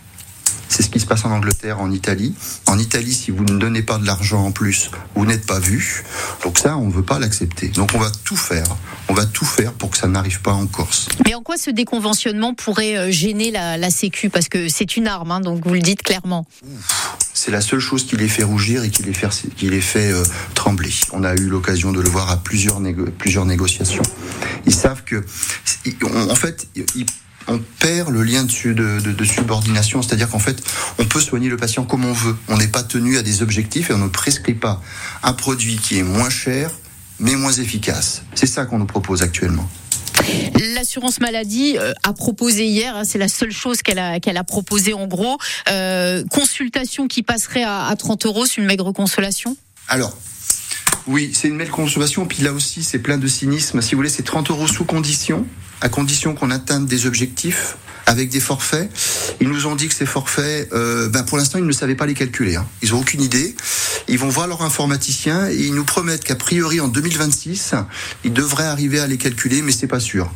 C'est 0.72 0.82
ce 0.82 0.88
qui 0.88 1.00
se 1.00 1.04
passe 1.04 1.26
en 1.26 1.30
Angleterre, 1.30 1.80
en 1.80 1.90
Italie. 1.90 2.34
En 2.66 2.78
Italie, 2.78 3.12
si 3.12 3.30
vous 3.30 3.44
ne 3.44 3.58
donnez 3.58 3.82
pas 3.82 3.98
de 3.98 4.06
l'argent 4.06 4.42
en 4.42 4.52
plus, 4.52 4.90
vous 5.14 5.26
n'êtes 5.26 5.44
pas 5.44 5.58
vu. 5.58 6.02
Donc 6.42 6.58
ça, 6.58 6.78
on 6.78 6.86
ne 6.86 6.92
veut 6.92 7.02
pas 7.02 7.18
l'accepter. 7.18 7.68
Donc 7.68 7.90
on 7.94 7.98
va 7.98 8.10
tout 8.24 8.38
faire. 8.38 8.64
On 9.10 9.12
va 9.12 9.26
tout 9.26 9.44
faire 9.44 9.74
pour 9.74 9.90
que 9.90 9.98
ça 9.98 10.08
n'arrive 10.08 10.40
pas 10.40 10.52
en 10.52 10.66
Corse. 10.66 11.10
Mais 11.26 11.34
en 11.34 11.42
quoi 11.42 11.58
ce 11.58 11.68
déconventionnement 11.68 12.54
pourrait 12.54 12.96
euh, 12.96 13.10
gêner 13.10 13.50
la, 13.50 13.76
la 13.76 13.90
Sécu? 13.90 14.30
Parce 14.30 14.48
que 14.48 14.70
c'est 14.70 14.96
une 14.96 15.08
arme, 15.08 15.30
hein, 15.32 15.40
donc 15.40 15.66
vous 15.66 15.74
le 15.74 15.80
dites 15.80 16.02
clairement. 16.02 16.46
C'est 17.34 17.50
la 17.50 17.60
seule 17.60 17.80
chose 17.80 18.06
qui 18.06 18.16
les 18.16 18.28
fait 18.28 18.44
rougir 18.44 18.82
et 18.82 18.88
qui 18.88 19.02
les 19.02 19.12
fait, 19.12 19.28
qui 19.54 19.68
les 19.68 19.82
fait 19.82 20.10
euh, 20.10 20.24
trembler. 20.54 20.94
On 21.12 21.22
a 21.22 21.34
eu 21.34 21.48
l'occasion 21.48 21.92
de 21.92 22.00
le 22.00 22.08
voir 22.08 22.30
à 22.30 22.38
plusieurs, 22.38 22.80
négo 22.80 23.04
plusieurs 23.18 23.44
négociations. 23.44 24.04
Ils 24.64 24.74
savent 24.74 25.04
que, 25.04 25.22
en 26.30 26.34
fait, 26.34 26.66
ils 26.74 27.04
on 27.48 27.58
perd 27.78 28.10
le 28.10 28.22
lien 28.22 28.44
de, 28.44 28.72
de, 28.72 29.12
de 29.12 29.24
subordination, 29.24 30.02
c'est-à-dire 30.02 30.28
qu'en 30.28 30.38
fait, 30.38 30.62
on 30.98 31.04
peut 31.04 31.20
soigner 31.20 31.48
le 31.48 31.56
patient 31.56 31.84
comme 31.84 32.04
on 32.04 32.12
veut. 32.12 32.36
On 32.48 32.56
n'est 32.56 32.68
pas 32.68 32.82
tenu 32.82 33.16
à 33.16 33.22
des 33.22 33.42
objectifs 33.42 33.90
et 33.90 33.94
on 33.94 33.98
ne 33.98 34.08
prescrit 34.08 34.54
pas 34.54 34.80
un 35.22 35.32
produit 35.32 35.76
qui 35.76 35.98
est 35.98 36.02
moins 36.02 36.30
cher 36.30 36.70
mais 37.18 37.36
moins 37.36 37.52
efficace. 37.52 38.22
C'est 38.34 38.46
ça 38.46 38.66
qu'on 38.66 38.78
nous 38.78 38.86
propose 38.86 39.22
actuellement. 39.22 39.68
L'assurance 40.74 41.20
maladie 41.20 41.76
euh, 41.78 41.92
a 42.02 42.12
proposé 42.12 42.66
hier, 42.66 42.96
hein, 42.96 43.04
c'est 43.04 43.18
la 43.18 43.28
seule 43.28 43.50
chose 43.50 43.82
qu'elle 43.82 43.98
a, 43.98 44.20
qu'elle 44.20 44.36
a 44.36 44.44
proposé 44.44 44.92
en 44.92 45.06
gros, 45.06 45.38
euh, 45.70 46.24
consultation 46.30 47.08
qui 47.08 47.22
passerait 47.22 47.62
à, 47.62 47.86
à 47.86 47.96
30 47.96 48.26
euros, 48.26 48.44
c'est 48.44 48.60
une 48.60 48.66
maigre 48.66 48.92
consolation? 48.92 49.56
Alors, 49.88 50.16
oui, 51.06 51.32
c'est 51.34 51.48
une 51.48 51.56
maigre 51.56 51.72
consommation. 51.72 52.26
Puis 52.26 52.42
là 52.42 52.52
aussi, 52.52 52.82
c'est 52.82 52.98
plein 52.98 53.18
de 53.18 53.26
cynisme. 53.26 53.80
Si 53.80 53.94
vous 53.94 53.98
voulez, 53.98 54.08
c'est 54.08 54.22
30 54.22 54.50
euros 54.50 54.66
sous 54.66 54.84
condition, 54.84 55.46
à 55.80 55.88
condition 55.88 56.34
qu'on 56.34 56.50
atteigne 56.50 56.86
des 56.86 57.06
objectifs 57.06 57.76
avec 58.06 58.28
des 58.30 58.40
forfaits. 58.40 58.90
Ils 59.40 59.48
nous 59.48 59.66
ont 59.66 59.74
dit 59.74 59.88
que 59.88 59.94
ces 59.94 60.06
forfaits, 60.06 60.72
euh, 60.72 61.08
ben 61.08 61.22
pour 61.22 61.38
l'instant, 61.38 61.58
ils 61.58 61.66
ne 61.66 61.72
savaient 61.72 61.94
pas 61.94 62.06
les 62.06 62.14
calculer. 62.14 62.56
Hein. 62.56 62.66
Ils 62.82 62.90
n'ont 62.90 63.00
aucune 63.00 63.22
idée. 63.22 63.54
Ils 64.08 64.18
vont 64.18 64.28
voir 64.28 64.48
leur 64.48 64.62
informaticien 64.62 65.48
et 65.48 65.56
ils 65.56 65.74
nous 65.74 65.84
promettent 65.84 66.24
qu'a 66.24 66.34
priori, 66.34 66.80
en 66.80 66.88
2026, 66.88 67.74
ils 68.24 68.32
devraient 68.32 68.66
arriver 68.66 68.98
à 68.98 69.06
les 69.06 69.18
calculer, 69.18 69.62
mais 69.62 69.72
c'est 69.72 69.86
pas 69.86 70.00
sûr. 70.00 70.30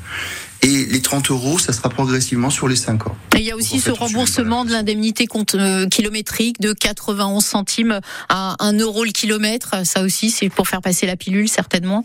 Et 0.62 0.86
les 0.86 1.02
30 1.02 1.30
euros, 1.30 1.58
ça 1.58 1.72
sera 1.72 1.88
progressivement 1.88 2.50
sur 2.50 2.68
les 2.68 2.76
5 2.76 3.06
ans. 3.06 3.16
Et 3.36 3.40
il 3.40 3.44
y 3.44 3.50
a 3.50 3.56
aussi 3.56 3.80
ce 3.80 3.90
remboursement 3.90 4.64
de 4.64 4.72
l'indemnité 4.72 5.28
euh, 5.54 5.86
kilométrique 5.86 6.60
de 6.60 6.72
91 6.72 7.44
centimes 7.44 8.00
à 8.28 8.56
1 8.64 8.72
euro 8.78 9.04
le 9.04 9.12
kilomètre. 9.12 9.86
Ça 9.86 10.02
aussi, 10.02 10.30
c'est 10.30 10.48
pour 10.48 10.66
faire 10.68 10.80
passer 10.80 11.06
la 11.06 11.16
pilule, 11.16 11.48
certainement. 11.48 12.04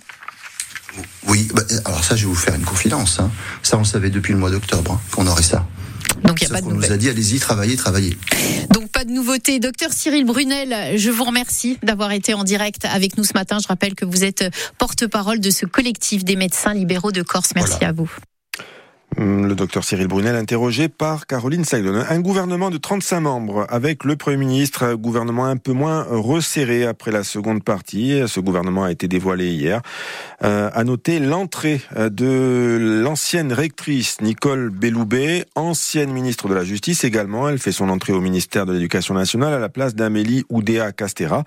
Oui, 1.28 1.48
bah, 1.54 1.64
alors 1.86 2.04
ça, 2.04 2.16
je 2.16 2.24
vais 2.24 2.28
vous 2.28 2.36
faire 2.36 2.56
une 2.56 2.64
confidence. 2.64 3.20
Hein. 3.20 3.32
Ça, 3.64 3.78
on 3.78 3.82
le 3.82 3.86
savait 3.86 4.10
depuis 4.10 4.34
le 4.34 4.40
mois 4.40 4.52
d'octobre 4.52 4.94
hein, 4.94 5.02
qu'on 5.12 5.28
aurait 5.28 5.44
ça. 5.44 5.66
Donc 6.24 6.42
il 6.42 6.46
n'y 6.46 6.52
a 6.52 6.56
pas 6.56 6.62
de 6.62 6.68
On 6.68 6.72
nous 6.76 6.92
a 6.92 6.98
dit 6.98 7.10
allez-y, 7.10 7.40
travaillez, 7.40 7.76
travaillez. 7.76 8.18
Donc 8.72 8.90
pas 8.92 9.06
de 9.06 9.12
nouveauté. 9.12 9.60
Docteur 9.60 9.92
Cyril 9.92 10.26
Brunel, 10.26 10.98
je 10.98 11.10
vous 11.10 11.24
remercie 11.24 11.80
d'avoir 11.84 12.12
été 12.12 12.34
en 12.34 12.44
direct 12.44 12.86
avec 12.86 13.18
nous 13.18 13.24
ce 13.24 13.34
matin. 13.34 13.58
Je 13.62 13.68
rappelle 13.68 13.96
que 13.96 14.06
vous 14.06 14.24
êtes 14.24 14.44
porte-parole 14.78 15.40
de 15.40 15.50
ce 15.50 15.66
collectif 15.66 16.24
des 16.24 16.36
médecins 16.36 16.74
libéraux 16.74 17.12
de 17.12 17.24
Corse. 17.24 17.52
Merci 17.56 17.74
voilà. 17.74 17.90
à 17.90 17.92
vous. 17.94 18.12
Hum, 19.18 19.46
Le 19.46 19.56
docteur 19.56 19.84
Cyril 19.84 20.08
Brunel, 20.08 20.38
interrogé 20.38 20.88
par 20.88 21.28
Caroline 21.28 21.66
Saglon. 21.66 22.02
Un 22.10 22.20
gouvernement 22.22 22.70
de 22.70 22.78
35 22.78 23.20
membres 23.20 23.68
avec 23.70 24.06
le 24.06 24.16
Premier 24.16 24.38
ministre, 24.38 24.84
un 24.84 24.96
gouvernement 24.96 25.46
un 25.46 25.58
peu 25.58 25.74
moins 25.74 26.04
resserré 26.10 26.86
après 26.86 27.12
la 27.12 27.26
seconde 27.26 27.62
partie. 27.62 28.22
Ce 28.28 28.40
gouvernement 28.40 28.86
a 28.86 28.92
été 28.92 29.10
dévoilé 29.10 29.50
hier. 29.50 29.82
Euh, 30.44 30.70
à 30.74 30.84
noter 30.86 31.20
l'entrée 31.20 31.82
de 31.98 33.02
l'ancienne 33.04 33.52
rectrice 33.52 34.22
Nicole 34.22 34.70
Belloubet, 34.70 35.46
ancienne 35.56 36.14
ministre 36.14 36.48
de 36.48 36.54
la 36.54 36.64
Justice 36.64 37.04
également. 37.04 37.50
Elle 37.50 37.60
fait 37.60 37.74
son 37.74 37.90
entrée 37.90 38.14
au 38.14 38.22
ministère 38.22 38.66
de 38.66 38.72
l'Éducation 38.72 39.14
nationale 39.14 39.54
à 39.54 39.60
la 39.60 39.70
place 39.70 39.94
d'Amélie 39.94 40.46
Oudéa 40.50 40.94
Castera. 40.94 41.44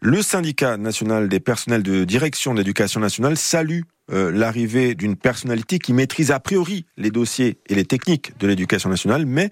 Le 0.00 0.20
syndicat 0.20 0.76
national 0.76 1.28
des 1.28 1.40
personnels 1.40 1.82
de 1.82 2.04
direction 2.04 2.52
de 2.52 2.58
l'éducation 2.58 3.00
nationale 3.00 3.38
salue 3.38 3.80
euh, 4.10 4.30
l'arrivée 4.30 4.94
d'une 4.94 5.16
personnalité 5.16 5.78
qui 5.78 5.92
maîtrise 5.92 6.30
a 6.30 6.40
priori 6.40 6.86
les 6.96 7.10
dossiers 7.10 7.58
et 7.68 7.74
les 7.74 7.84
techniques 7.84 8.38
de 8.38 8.46
l'éducation 8.46 8.90
nationale, 8.90 9.26
mais 9.26 9.50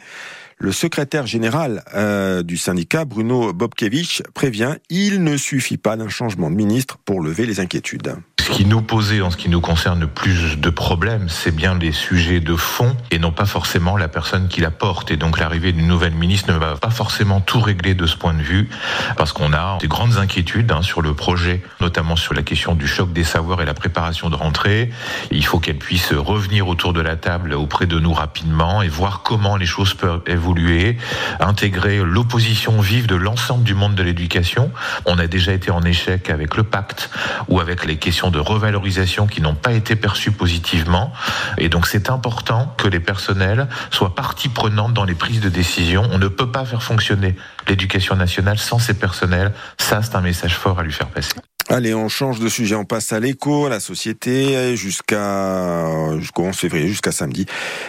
le 0.59 0.73
secrétaire 0.73 1.27
général 1.27 1.83
euh, 1.95 2.43
du 2.43 2.57
syndicat, 2.57 3.05
Bruno 3.05 3.53
Bobkevich, 3.53 4.23
prévient 4.35 4.77
il 4.89 5.23
ne 5.23 5.37
suffit 5.37 5.77
pas 5.77 5.97
d'un 5.97 6.09
changement 6.09 6.51
de 6.51 6.57
ministre 6.57 6.99
pour 7.04 7.21
lever 7.21 7.47
les 7.47 7.61
inquiétudes. 7.61 8.17
Ce 8.47 8.52
qui 8.52 8.65
nous 8.65 8.80
posait, 8.80 9.23
en 9.23 9.32
ce 9.32 9.37
qui 9.37 9.49
nous 9.49 9.61
concerne, 9.61 9.99
le 9.99 10.06
plus 10.06 10.56
de 10.61 10.71
problèmes, 10.71 11.28
c'est 11.28 11.50
bien 11.50 11.76
les 11.76 11.91
sujets 11.91 12.39
de 12.39 12.54
fond 12.54 12.97
et 13.11 13.19
non 13.19 13.32
pas 13.32 13.45
forcément 13.45 13.97
la 13.97 14.06
personne 14.06 14.47
qui 14.47 14.61
la 14.61 14.71
porte. 14.71 15.11
Et 15.11 15.17
donc 15.17 15.41
l'arrivée 15.41 15.73
d'une 15.73 15.89
nouvelle 15.89 16.15
ministre 16.15 16.52
ne 16.52 16.56
va 16.56 16.76
pas 16.76 16.91
forcément 16.91 17.41
tout 17.41 17.59
régler 17.59 17.95
de 17.95 18.06
ce 18.06 18.17
point 18.17 18.35
de 18.35 18.43
vue, 18.43 18.69
parce 19.17 19.32
qu'on 19.32 19.52
a 19.52 19.78
des 19.80 19.89
grandes 19.89 20.19
inquiétudes 20.19 20.71
hein, 20.71 20.82
sur 20.82 21.02
le 21.02 21.13
projet, 21.13 21.61
notamment 21.80 22.15
sur 22.15 22.35
la 22.35 22.45
question 22.45 22.76
du 22.76 22.87
choc 22.87 23.13
des 23.13 23.25
savoirs 23.25 23.63
et 23.63 23.65
la 23.65 23.75
préparation 23.75 24.30
de 24.30 24.37
rentrée. 24.37 24.91
Il 25.32 25.45
faut 25.45 25.59
qu'elle 25.59 25.78
puisse 25.78 26.13
revenir 26.13 26.69
autour 26.69 26.93
de 26.93 27.00
la 27.00 27.17
table 27.17 27.52
auprès 27.52 27.87
de 27.87 27.99
nous 27.99 28.13
rapidement 28.13 28.80
et 28.80 28.89
voir 28.89 29.23
comment 29.25 29.56
les 29.56 29.67
choses 29.67 29.95
peuvent 29.95 30.23
évoluer, 30.28 30.99
intégrer 31.41 31.99
l'opposition 32.04 32.80
vive 32.80 33.09
de 33.09 33.17
l'ensemble 33.17 33.65
du 33.65 33.75
monde 33.75 33.97
de 33.97 34.04
l'éducation. 34.04 34.71
On 35.04 35.19
a 35.19 35.26
déjà 35.26 35.52
été 35.52 35.73
en 35.73 35.82
échec 35.82 36.30
avec 36.30 36.56
le 36.56 36.63
pacte 36.63 37.11
ou 37.49 37.59
avec 37.59 37.85
les 37.85 37.97
questions 37.97 38.30
de 38.30 38.36
revalorisation 38.39 39.27
qui 39.27 39.41
n'ont 39.41 39.55
pas 39.55 39.73
été 39.73 39.97
perçues 39.97 40.33
positivement. 40.33 41.13
Et 41.59 41.69
donc 41.69 41.87
c'est 41.87 42.11
important 42.11 42.75
que 42.77 42.89
les 42.89 43.01
personnels 43.01 43.69
soient 43.91 44.15
partie 44.15 44.49
prenante 44.49 44.95
dans 44.95 45.05
les 45.05 45.15
prises 45.15 45.41
de 45.41 45.49
décision. 45.49 46.03
On 46.13 46.19
ne 46.19 46.29
peut 46.29 46.51
pas 46.51 46.65
faire 46.65 46.83
fonctionner 46.83 47.37
l'éducation 47.69 48.17
nationale 48.17 48.59
sans 48.59 48.79
ces 48.79 48.95
personnels. 48.95 49.53
Ça, 49.79 50.03
c'est 50.03 50.15
un 50.15 50.21
message 50.21 50.57
fort 50.57 50.79
à 50.79 50.83
lui 50.83 50.93
faire 50.93 51.09
passer. 51.09 51.35
Allez, 51.69 51.95
on 51.95 52.09
change 52.09 52.39
de 52.39 52.49
sujet, 52.49 52.76
on 52.76 52.85
passe 52.85 53.13
à 53.13 53.19
l'écho, 53.19 53.67
à 53.67 53.69
la 53.69 53.81
société, 53.81 54.76
jusqu'à 54.76 56.17
jusqu'au 56.17 56.45
11 56.45 56.55
février, 56.55 56.87
jusqu'à 56.87 57.11
samedi. 57.11 57.45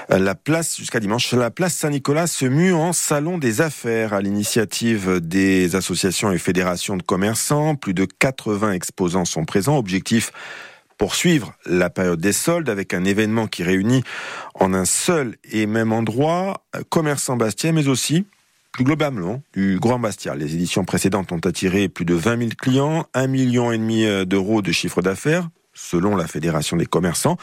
La 0.09 0.33
place, 0.33 0.77
jusqu'à 0.77 0.99
dimanche, 0.99 1.31
la 1.33 1.51
place 1.51 1.75
Saint-Nicolas 1.75 2.25
se 2.25 2.47
mue 2.47 2.73
en 2.73 2.91
salon 2.91 3.37
des 3.37 3.61
affaires 3.61 4.15
à 4.15 4.21
l'initiative 4.21 5.19
des 5.19 5.75
associations 5.75 6.31
et 6.31 6.39
fédérations 6.39 6.97
de 6.97 7.03
commerçants. 7.03 7.75
Plus 7.75 7.93
de 7.93 8.05
80 8.05 8.71
exposants 8.71 9.25
sont 9.25 9.45
présents. 9.45 9.77
Objectif 9.77 10.31
poursuivre 10.97 11.53
la 11.67 11.91
période 11.91 12.19
des 12.19 12.33
soldes 12.33 12.69
avec 12.69 12.95
un 12.95 13.05
événement 13.05 13.45
qui 13.45 13.61
réunit 13.61 14.03
en 14.55 14.73
un 14.73 14.85
seul 14.85 15.35
et 15.51 15.67
même 15.67 15.93
endroit 15.93 16.65
commerçants 16.89 17.37
bastiens, 17.37 17.73
mais 17.73 17.87
aussi 17.87 18.25
plus 18.77 18.83
globalement 18.83 19.41
du 19.53 19.79
Grand 19.79 19.97
Bastia. 19.97 20.35
Les 20.35 20.53
éditions 20.53 20.85
précédentes 20.85 21.31
ont 21.31 21.39
attiré 21.39 21.89
plus 21.89 22.05
de 22.05 22.13
20 22.13 22.37
000 22.37 22.49
clients, 22.55 23.07
1,5 23.15 23.27
million 23.27 23.71
demi 23.71 24.05
d'euros 24.27 24.61
de 24.61 24.71
chiffre 24.71 25.01
d'affaires, 25.01 25.49
selon 25.73 26.15
la 26.15 26.27
Fédération 26.27 26.77
des 26.77 26.85
commerçants. 26.85 27.37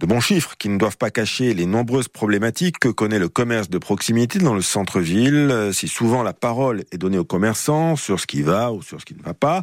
De 0.00 0.04
bons 0.06 0.20
chiffres 0.20 0.54
qui 0.58 0.68
ne 0.68 0.76
doivent 0.76 0.98
pas 0.98 1.10
cacher 1.10 1.54
les 1.54 1.64
nombreuses 1.64 2.08
problématiques 2.08 2.78
que 2.78 2.88
connaît 2.88 3.18
le 3.18 3.30
commerce 3.30 3.70
de 3.70 3.78
proximité 3.78 4.40
dans 4.40 4.52
le 4.52 4.60
centre-ville. 4.60 5.70
Si 5.72 5.88
souvent 5.88 6.22
la 6.22 6.34
parole 6.34 6.84
est 6.92 6.98
donnée 6.98 7.16
aux 7.18 7.24
commerçants 7.24 7.96
sur 7.96 8.20
ce 8.20 8.26
qui 8.26 8.42
va 8.42 8.72
ou 8.72 8.82
sur 8.82 9.00
ce 9.00 9.06
qui 9.06 9.14
ne 9.14 9.22
va 9.22 9.32
pas, 9.32 9.62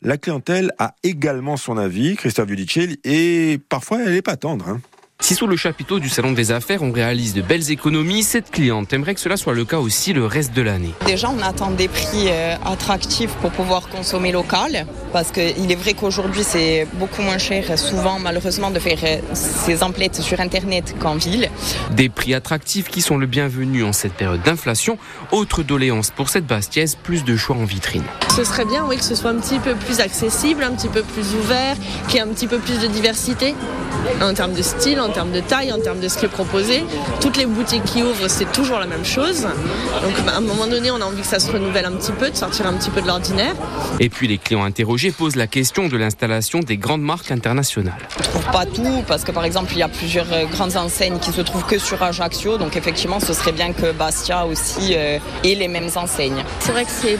la 0.00 0.16
clientèle 0.16 0.72
a 0.78 0.94
également 1.02 1.58
son 1.58 1.76
avis, 1.76 2.16
Christophe 2.16 2.48
Giudicelli, 2.48 2.98
et 3.04 3.60
parfois 3.68 4.00
elle 4.02 4.14
n'est 4.14 4.22
pas 4.22 4.36
tendre. 4.36 4.66
Hein. 4.66 4.80
Si 5.22 5.36
sous 5.36 5.46
le 5.46 5.54
chapiteau 5.56 6.00
du 6.00 6.08
salon 6.08 6.32
des 6.32 6.50
affaires, 6.50 6.82
on 6.82 6.90
réalise 6.90 7.32
de 7.32 7.42
belles 7.42 7.70
économies, 7.70 8.24
cette 8.24 8.50
cliente 8.50 8.92
aimerait 8.92 9.14
que 9.14 9.20
cela 9.20 9.36
soit 9.36 9.54
le 9.54 9.64
cas 9.64 9.78
aussi 9.78 10.12
le 10.12 10.26
reste 10.26 10.52
de 10.52 10.62
l'année. 10.62 10.90
Déjà, 11.06 11.30
on 11.30 11.40
attend 11.42 11.70
des 11.70 11.86
prix 11.86 12.26
euh, 12.26 12.56
attractifs 12.64 13.30
pour 13.34 13.52
pouvoir 13.52 13.88
consommer 13.88 14.32
local, 14.32 14.84
parce 15.12 15.30
qu'il 15.30 15.70
est 15.70 15.76
vrai 15.76 15.94
qu'aujourd'hui, 15.94 16.42
c'est 16.42 16.88
beaucoup 16.94 17.22
moins 17.22 17.38
cher, 17.38 17.78
souvent, 17.78 18.18
malheureusement, 18.18 18.72
de 18.72 18.80
faire 18.80 18.98
euh, 19.04 19.18
ces 19.32 19.84
emplettes 19.84 20.20
sur 20.20 20.40
Internet 20.40 20.96
qu'en 20.98 21.14
ville. 21.14 21.48
Des 21.92 22.08
prix 22.08 22.34
attractifs 22.34 22.88
qui 22.88 23.00
sont 23.00 23.16
le 23.16 23.26
bienvenu 23.26 23.84
en 23.84 23.92
cette 23.92 24.14
période 24.14 24.42
d'inflation. 24.42 24.98
Autre 25.30 25.62
doléance 25.62 26.10
pour 26.10 26.30
cette 26.30 26.48
Bastiaise, 26.48 26.96
plus 27.00 27.22
de 27.22 27.36
choix 27.36 27.54
en 27.54 27.64
vitrine. 27.64 28.02
Ce 28.34 28.42
serait 28.42 28.64
bien, 28.64 28.84
oui, 28.88 28.96
que 28.96 29.04
ce 29.04 29.14
soit 29.14 29.30
un 29.30 29.38
petit 29.38 29.60
peu 29.60 29.76
plus 29.76 30.00
accessible, 30.00 30.64
un 30.64 30.72
petit 30.72 30.88
peu 30.88 31.02
plus 31.02 31.36
ouvert, 31.36 31.76
qu'il 32.08 32.16
y 32.16 32.18
ait 32.18 32.22
un 32.22 32.32
petit 32.32 32.48
peu 32.48 32.58
plus 32.58 32.80
de 32.80 32.88
diversité 32.88 33.54
en 34.20 34.34
termes 34.34 34.54
de 34.54 34.62
style, 34.62 35.00
en 35.00 35.11
termes 35.12 35.32
de 35.32 35.40
taille, 35.40 35.72
en 35.72 35.80
termes 35.80 36.00
de 36.00 36.08
ce 36.08 36.18
qui 36.18 36.24
est 36.24 36.28
proposé. 36.28 36.84
Toutes 37.20 37.36
les 37.36 37.46
boutiques 37.46 37.84
qui 37.84 38.02
ouvrent, 38.02 38.28
c'est 38.28 38.50
toujours 38.52 38.78
la 38.78 38.86
même 38.86 39.04
chose. 39.04 39.42
Donc 39.42 40.24
bah, 40.24 40.32
à 40.34 40.38
un 40.38 40.40
moment 40.40 40.66
donné, 40.66 40.90
on 40.90 41.00
a 41.00 41.04
envie 41.04 41.22
que 41.22 41.26
ça 41.26 41.38
se 41.38 41.50
renouvelle 41.50 41.84
un 41.84 41.92
petit 41.92 42.12
peu, 42.12 42.30
de 42.30 42.36
sortir 42.36 42.66
un 42.66 42.74
petit 42.74 42.90
peu 42.90 43.00
de 43.00 43.06
l'ordinaire. 43.06 43.54
Et 44.00 44.08
puis 44.08 44.26
les 44.28 44.38
clients 44.38 44.64
interrogés 44.64 45.12
posent 45.12 45.36
la 45.36 45.46
question 45.46 45.88
de 45.88 45.96
l'installation 45.96 46.60
des 46.60 46.76
grandes 46.76 47.02
marques 47.02 47.30
internationales. 47.30 47.94
On 48.18 48.22
trouve 48.22 48.50
pas 48.52 48.66
tout 48.66 49.02
parce 49.06 49.24
que 49.24 49.32
par 49.32 49.44
exemple 49.44 49.72
il 49.72 49.78
y 49.78 49.82
a 49.82 49.88
plusieurs 49.88 50.32
euh, 50.32 50.46
grandes 50.46 50.76
enseignes 50.76 51.18
qui 51.18 51.32
se 51.32 51.40
trouvent 51.40 51.66
que 51.66 51.78
sur 51.78 52.02
Ajaccio 52.02 52.58
donc 52.58 52.76
effectivement 52.76 53.20
ce 53.20 53.32
serait 53.32 53.52
bien 53.52 53.72
que 53.72 53.92
Bastia 53.92 54.46
aussi 54.46 54.94
euh, 54.94 55.18
ait 55.44 55.54
les 55.54 55.68
mêmes 55.68 55.90
enseignes. 55.96 56.44
C'est 56.60 56.72
vrai 56.72 56.84
que 56.84 56.90
c'est 56.90 57.18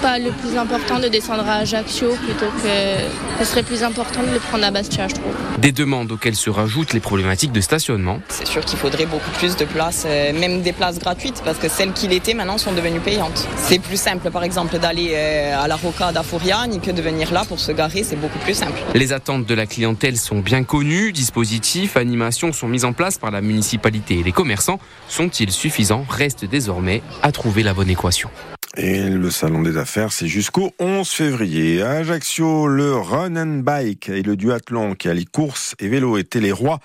pas 0.00 0.18
le 0.18 0.30
plus 0.30 0.56
important 0.56 0.98
de 0.98 1.08
descendre 1.08 1.44
à 1.46 1.56
Ajaccio 1.56 2.14
plutôt 2.24 2.46
que 2.62 3.40
ce 3.40 3.44
serait 3.44 3.62
plus 3.62 3.82
important 3.82 4.22
de 4.22 4.32
le 4.32 4.38
prendre 4.38 4.64
à 4.64 4.70
Bastia 4.70 5.08
je 5.08 5.14
trouve. 5.14 5.32
Des 5.58 5.72
demandes 5.72 6.12
auxquelles 6.12 6.36
se 6.36 6.50
rajoutent 6.50 6.92
les 6.92 7.00
problématiques 7.00 7.31
de 7.34 7.60
stationnement. 7.60 8.20
C'est 8.28 8.46
sûr 8.46 8.64
qu'il 8.64 8.78
faudrait 8.78 9.06
beaucoup 9.06 9.30
plus 9.38 9.56
de 9.56 9.64
places, 9.64 10.04
euh, 10.06 10.32
même 10.38 10.60
des 10.60 10.72
places 10.72 10.98
gratuites 10.98 11.42
parce 11.44 11.58
que 11.58 11.68
celles 11.68 11.92
qui 11.92 12.06
l'étaient 12.06 12.34
maintenant 12.34 12.58
sont 12.58 12.72
devenues 12.72 13.00
payantes. 13.00 13.48
C'est 13.56 13.78
plus 13.78 13.96
simple 13.96 14.30
par 14.30 14.44
exemple 14.44 14.78
d'aller 14.78 15.12
euh, 15.14 15.58
à 15.58 15.66
la 15.66 15.76
Rocade 15.76 16.16
à 16.16 16.22
Fouriani 16.22 16.80
que 16.80 16.90
de 16.90 17.00
venir 17.00 17.32
là 17.32 17.44
pour 17.48 17.58
se 17.58 17.72
garer, 17.72 18.04
c'est 18.04 18.16
beaucoup 18.16 18.38
plus 18.38 18.54
simple. 18.54 18.78
Les 18.94 19.12
attentes 19.12 19.46
de 19.46 19.54
la 19.54 19.66
clientèle 19.66 20.18
sont 20.18 20.40
bien 20.40 20.62
connues, 20.62 21.12
dispositifs, 21.12 21.96
animations 21.96 22.52
sont 22.52 22.68
mises 22.68 22.84
en 22.84 22.92
place 22.92 23.16
par 23.16 23.30
la 23.30 23.40
municipalité 23.40 24.18
et 24.18 24.22
les 24.22 24.32
commerçants. 24.32 24.78
Sont-ils 25.08 25.50
suffisants? 25.50 26.04
Reste 26.08 26.44
désormais 26.44 27.02
à 27.22 27.32
trouver 27.32 27.62
la 27.62 27.72
bonne 27.72 27.90
équation. 27.90 28.28
Et 28.76 29.10
le 29.10 29.30
salon 29.30 29.60
des 29.60 29.76
affaires, 29.76 30.12
c'est 30.12 30.28
jusqu'au 30.28 30.72
11 30.78 31.06
février. 31.06 31.82
À 31.82 31.90
Ajaccio, 31.90 32.66
le 32.68 32.94
Run 32.94 33.36
and 33.36 33.58
Bike 33.58 34.08
et 34.08 34.22
le 34.22 34.34
duathlon 34.34 34.94
qui 34.94 35.10
allie 35.10 35.26
course 35.26 35.74
et 35.78 35.88
vélo 35.88 36.16
étaient 36.16 36.40
les 36.40 36.52
rois. 36.52 36.80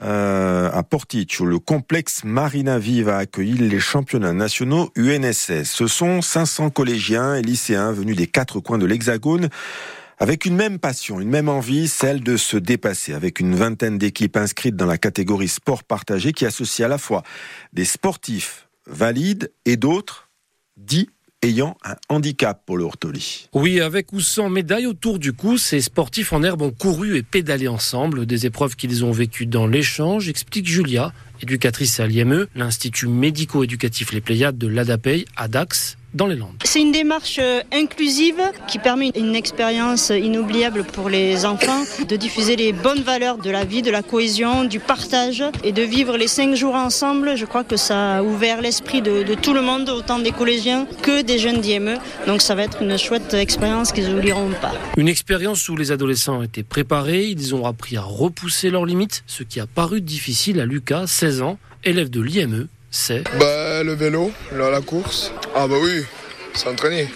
Euh, 0.00 0.70
à 0.72 0.82
Porticcio, 0.84 1.44
le 1.44 1.58
complexe 1.58 2.22
Marina 2.22 2.78
Vive 2.78 3.08
a 3.08 3.18
accueilli 3.18 3.54
les 3.54 3.80
championnats 3.80 4.32
nationaux 4.32 4.90
UNSS. 4.94 5.64
Ce 5.64 5.86
sont 5.88 6.22
500 6.22 6.70
collégiens 6.70 7.34
et 7.34 7.42
lycéens 7.42 7.92
venus 7.92 8.16
des 8.16 8.28
quatre 8.28 8.60
coins 8.60 8.78
de 8.78 8.86
l'Hexagone 8.86 9.48
avec 10.20 10.44
une 10.44 10.56
même 10.56 10.78
passion, 10.78 11.20
une 11.20 11.30
même 11.30 11.48
envie, 11.48 11.88
celle 11.88 12.22
de 12.22 12.36
se 12.36 12.56
dépasser, 12.56 13.12
avec 13.12 13.38
une 13.40 13.54
vingtaine 13.54 13.98
d'équipes 13.98 14.36
inscrites 14.36 14.76
dans 14.76 14.86
la 14.86 14.98
catégorie 14.98 15.48
sport 15.48 15.84
partagé 15.84 16.32
qui 16.32 16.44
associe 16.44 16.84
à 16.84 16.88
la 16.88 16.98
fois 16.98 17.22
des 17.72 17.84
sportifs 17.84 18.68
valides 18.86 19.52
et 19.64 19.76
d'autres 19.76 20.28
dits 20.76 21.10
ayant 21.42 21.76
un 21.84 21.96
handicap 22.08 22.62
pour 22.64 22.78
le 22.78 22.84
Hortoli. 22.84 23.48
Oui, 23.52 23.80
avec 23.80 24.12
ou 24.12 24.20
sans 24.20 24.48
médaille 24.48 24.86
autour 24.86 25.18
du 25.18 25.32
cou, 25.32 25.58
ces 25.58 25.80
sportifs 25.80 26.32
en 26.32 26.42
herbe 26.42 26.62
ont 26.62 26.70
couru 26.70 27.16
et 27.16 27.22
pédalé 27.22 27.68
ensemble, 27.68 28.26
des 28.26 28.46
épreuves 28.46 28.76
qu'ils 28.76 29.04
ont 29.04 29.12
vécues 29.12 29.46
dans 29.46 29.66
l'échange, 29.66 30.28
explique 30.28 30.66
Julia, 30.66 31.12
éducatrice 31.42 32.00
à 32.00 32.06
l'IME, 32.06 32.46
l'Institut 32.54 33.08
médico-éducatif 33.08 34.12
Les 34.12 34.20
Pléiades 34.20 34.58
de 34.58 34.66
l'ADAPEI 34.66 35.26
à 35.36 35.48
Dax, 35.48 35.97
dans 36.14 36.26
les 36.26 36.36
Landes. 36.36 36.56
C'est 36.64 36.80
une 36.80 36.92
démarche 36.92 37.38
euh, 37.40 37.60
inclusive 37.72 38.40
qui 38.66 38.78
permet 38.78 39.10
une 39.14 39.34
expérience 39.34 40.10
inoubliable 40.10 40.84
pour 40.84 41.08
les 41.08 41.44
enfants, 41.44 41.84
de 42.08 42.16
diffuser 42.16 42.56
les 42.56 42.72
bonnes 42.72 43.02
valeurs 43.02 43.38
de 43.38 43.50
la 43.50 43.64
vie, 43.64 43.82
de 43.82 43.90
la 43.90 44.02
cohésion, 44.02 44.64
du 44.64 44.80
partage 44.80 45.44
et 45.64 45.72
de 45.72 45.82
vivre 45.82 46.16
les 46.16 46.28
cinq 46.28 46.54
jours 46.54 46.74
ensemble. 46.74 47.36
Je 47.36 47.44
crois 47.44 47.64
que 47.64 47.76
ça 47.76 48.18
a 48.18 48.22
ouvert 48.22 48.60
l'esprit 48.60 49.02
de, 49.02 49.22
de 49.22 49.34
tout 49.34 49.52
le 49.52 49.62
monde, 49.62 49.88
autant 49.90 50.18
des 50.18 50.32
collégiens 50.32 50.86
que 51.02 51.22
des 51.22 51.38
jeunes 51.38 51.60
d'IME. 51.60 51.98
Donc 52.26 52.42
ça 52.42 52.54
va 52.54 52.62
être 52.62 52.82
une 52.82 52.96
chouette 52.96 53.34
expérience 53.34 53.92
qu'ils 53.92 54.08
n'oublieront 54.08 54.50
pas. 54.60 54.72
Une 54.96 55.08
expérience 55.08 55.68
où 55.68 55.76
les 55.76 55.92
adolescents 55.92 56.42
étaient 56.42 56.62
préparés, 56.62 57.26
ils 57.26 57.54
ont 57.54 57.66
appris 57.66 57.96
à 57.96 58.02
repousser 58.02 58.70
leurs 58.70 58.86
limites, 58.86 59.24
ce 59.26 59.42
qui 59.42 59.60
a 59.60 59.66
paru 59.66 60.00
difficile 60.00 60.60
à 60.60 60.66
Lucas, 60.66 61.06
16 61.06 61.42
ans, 61.42 61.58
élève 61.84 62.10
de 62.10 62.20
l'IME 62.20 62.68
c'est 62.90 63.22
Bah 63.38 63.82
le 63.82 63.92
vélo, 63.94 64.32
la, 64.52 64.70
la 64.70 64.80
course. 64.80 65.32
Ah 65.54 65.66
bah 65.66 65.76
oui, 65.80 66.04
s'entraîner. 66.54 67.08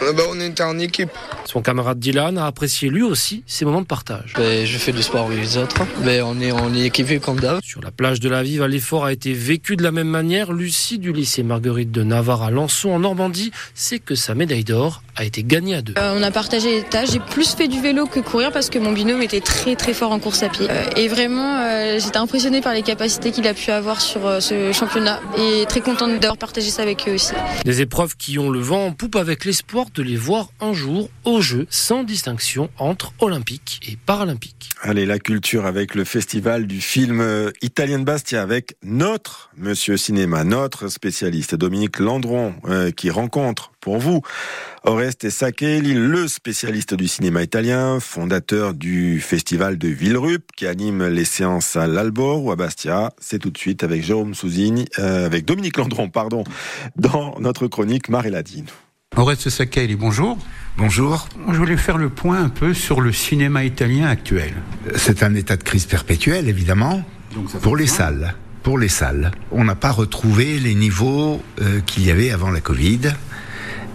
Bah, 0.00 0.22
on 0.30 0.40
était 0.40 0.62
en 0.62 0.78
équipe. 0.78 1.10
Son 1.46 1.62
camarade 1.62 1.98
Dylan 1.98 2.38
a 2.38 2.46
apprécié 2.46 2.88
lui 2.88 3.02
aussi 3.02 3.42
ces 3.46 3.64
moments 3.64 3.80
de 3.80 3.86
partage. 3.86 4.34
Ben, 4.36 4.66
je 4.66 4.78
fais 4.78 4.92
du 4.92 5.02
sport 5.02 5.26
avec 5.26 5.38
les 5.38 5.56
autres. 5.56 5.76
Ben, 6.04 6.22
on 6.24 6.40
est, 6.40 6.52
on 6.52 6.74
est 6.74 6.86
équipé 6.86 7.18
comme 7.18 7.40
d'hab. 7.40 7.60
Sur 7.62 7.80
la 7.82 7.90
plage 7.90 8.20
de 8.20 8.28
la 8.28 8.42
Vive, 8.42 8.64
l'effort 8.64 9.04
a 9.04 9.12
été 9.12 9.32
vécu 9.32 9.76
de 9.76 9.82
la 9.82 9.92
même 9.92 10.08
manière. 10.08 10.52
Lucie 10.52 10.98
du 10.98 11.12
lycée 11.12 11.42
Marguerite 11.42 11.92
de 11.92 12.02
Navarre 12.02 12.42
à 12.42 12.50
Lançon 12.50 12.90
en 12.90 12.98
Normandie 12.98 13.52
sait 13.74 13.98
que 13.98 14.14
sa 14.14 14.34
médaille 14.34 14.64
d'or 14.64 15.02
a 15.16 15.24
été 15.24 15.42
gagnée 15.42 15.74
à 15.76 15.82
deux. 15.82 15.94
Euh, 15.98 16.14
on 16.18 16.22
a 16.22 16.30
partagé 16.30 16.70
les 16.76 16.82
tâches. 16.82 17.10
J'ai 17.12 17.20
plus 17.20 17.54
fait 17.54 17.68
du 17.68 17.80
vélo 17.80 18.06
que 18.06 18.20
courir 18.20 18.52
parce 18.52 18.70
que 18.70 18.78
mon 18.78 18.92
binôme 18.92 19.22
était 19.22 19.40
très 19.40 19.76
très 19.76 19.94
fort 19.94 20.12
en 20.12 20.18
course 20.18 20.42
à 20.42 20.48
pied. 20.48 20.66
Euh, 20.68 20.84
et 20.96 21.08
vraiment, 21.08 21.58
euh, 21.60 21.98
j'étais 21.98 22.18
impressionnée 22.18 22.60
par 22.60 22.74
les 22.74 22.82
capacités 22.82 23.30
qu'il 23.30 23.46
a 23.46 23.54
pu 23.54 23.70
avoir 23.70 24.00
sur 24.00 24.26
euh, 24.26 24.40
ce 24.40 24.72
championnat 24.72 25.20
et 25.38 25.64
très 25.66 25.80
contente 25.80 26.18
d'avoir 26.20 26.36
partagé 26.36 26.70
ça 26.70 26.82
avec 26.82 27.08
eux 27.08 27.14
aussi. 27.14 27.32
Des 27.64 27.80
épreuves 27.80 28.16
qui 28.16 28.38
ont 28.38 28.50
le 28.50 28.60
vent 28.60 28.86
en 28.86 28.92
poupe 28.92 29.16
avec 29.16 29.44
l'espoir 29.44 29.86
de 29.94 30.02
les 30.02 30.16
voir 30.16 30.48
un 30.60 30.72
jour 30.72 31.08
au 31.24 31.35
jeu 31.40 31.66
sans 31.70 32.04
distinction 32.04 32.70
entre 32.78 33.12
olympique 33.18 33.80
et 33.88 33.96
paralympique. 33.96 34.70
Allez, 34.82 35.06
la 35.06 35.18
culture 35.18 35.66
avec 35.66 35.94
le 35.94 36.04
festival 36.04 36.66
du 36.66 36.80
film 36.80 37.20
euh, 37.20 37.50
italien 37.62 37.98
de 37.98 38.04
Bastia 38.04 38.42
avec 38.42 38.76
notre 38.82 39.50
monsieur 39.56 39.96
cinéma, 39.96 40.44
notre 40.44 40.88
spécialiste 40.88 41.54
Dominique 41.54 41.98
Landron 41.98 42.54
euh, 42.66 42.90
qui 42.90 43.10
rencontre 43.10 43.72
pour 43.80 43.98
vous 43.98 44.20
Oreste 44.84 45.30
Saccheli, 45.30 45.94
le 45.94 46.28
spécialiste 46.28 46.94
du 46.94 47.08
cinéma 47.08 47.42
italien, 47.42 47.98
fondateur 48.00 48.74
du 48.74 49.20
festival 49.20 49.78
de 49.78 49.88
Villerup 49.88 50.44
qui 50.56 50.66
anime 50.66 51.06
les 51.06 51.24
séances 51.24 51.76
à 51.76 51.86
l'Albor 51.86 52.44
ou 52.44 52.52
à 52.52 52.56
Bastia. 52.56 53.12
C'est 53.20 53.38
tout 53.38 53.50
de 53.50 53.58
suite 53.58 53.82
avec 53.82 54.02
Jérôme 54.02 54.34
Souzini, 54.34 54.86
euh, 54.98 55.26
avec 55.26 55.44
Dominique 55.44 55.76
Landron, 55.76 56.08
pardon, 56.08 56.44
dans 56.96 57.36
notre 57.40 57.66
chronique 57.66 58.08
Maréladine. 58.08 58.66
Oreste 59.18 59.48
Saccheli, 59.48 59.96
bonjour. 59.96 60.36
Bonjour. 60.76 61.26
Je 61.50 61.56
voulais 61.56 61.78
faire 61.78 61.96
le 61.96 62.10
point 62.10 62.38
un 62.38 62.50
peu 62.50 62.74
sur 62.74 63.00
le 63.00 63.12
cinéma 63.12 63.64
italien 63.64 64.06
actuel. 64.08 64.52
C'est 64.94 65.22
un 65.22 65.34
état 65.34 65.56
de 65.56 65.62
crise 65.62 65.86
perpétuelle, 65.86 66.50
évidemment, 66.50 67.02
pour 67.62 67.78
les 67.78 67.86
salles. 67.86 68.34
Pour 68.62 68.78
les 68.78 68.90
salles. 68.90 69.30
On 69.52 69.64
n'a 69.64 69.74
pas 69.74 69.90
retrouvé 69.90 70.58
les 70.58 70.74
niveaux 70.74 71.42
euh, 71.62 71.80
qu'il 71.80 72.04
y 72.04 72.10
avait 72.10 72.30
avant 72.30 72.50
la 72.50 72.60
Covid. 72.60 73.14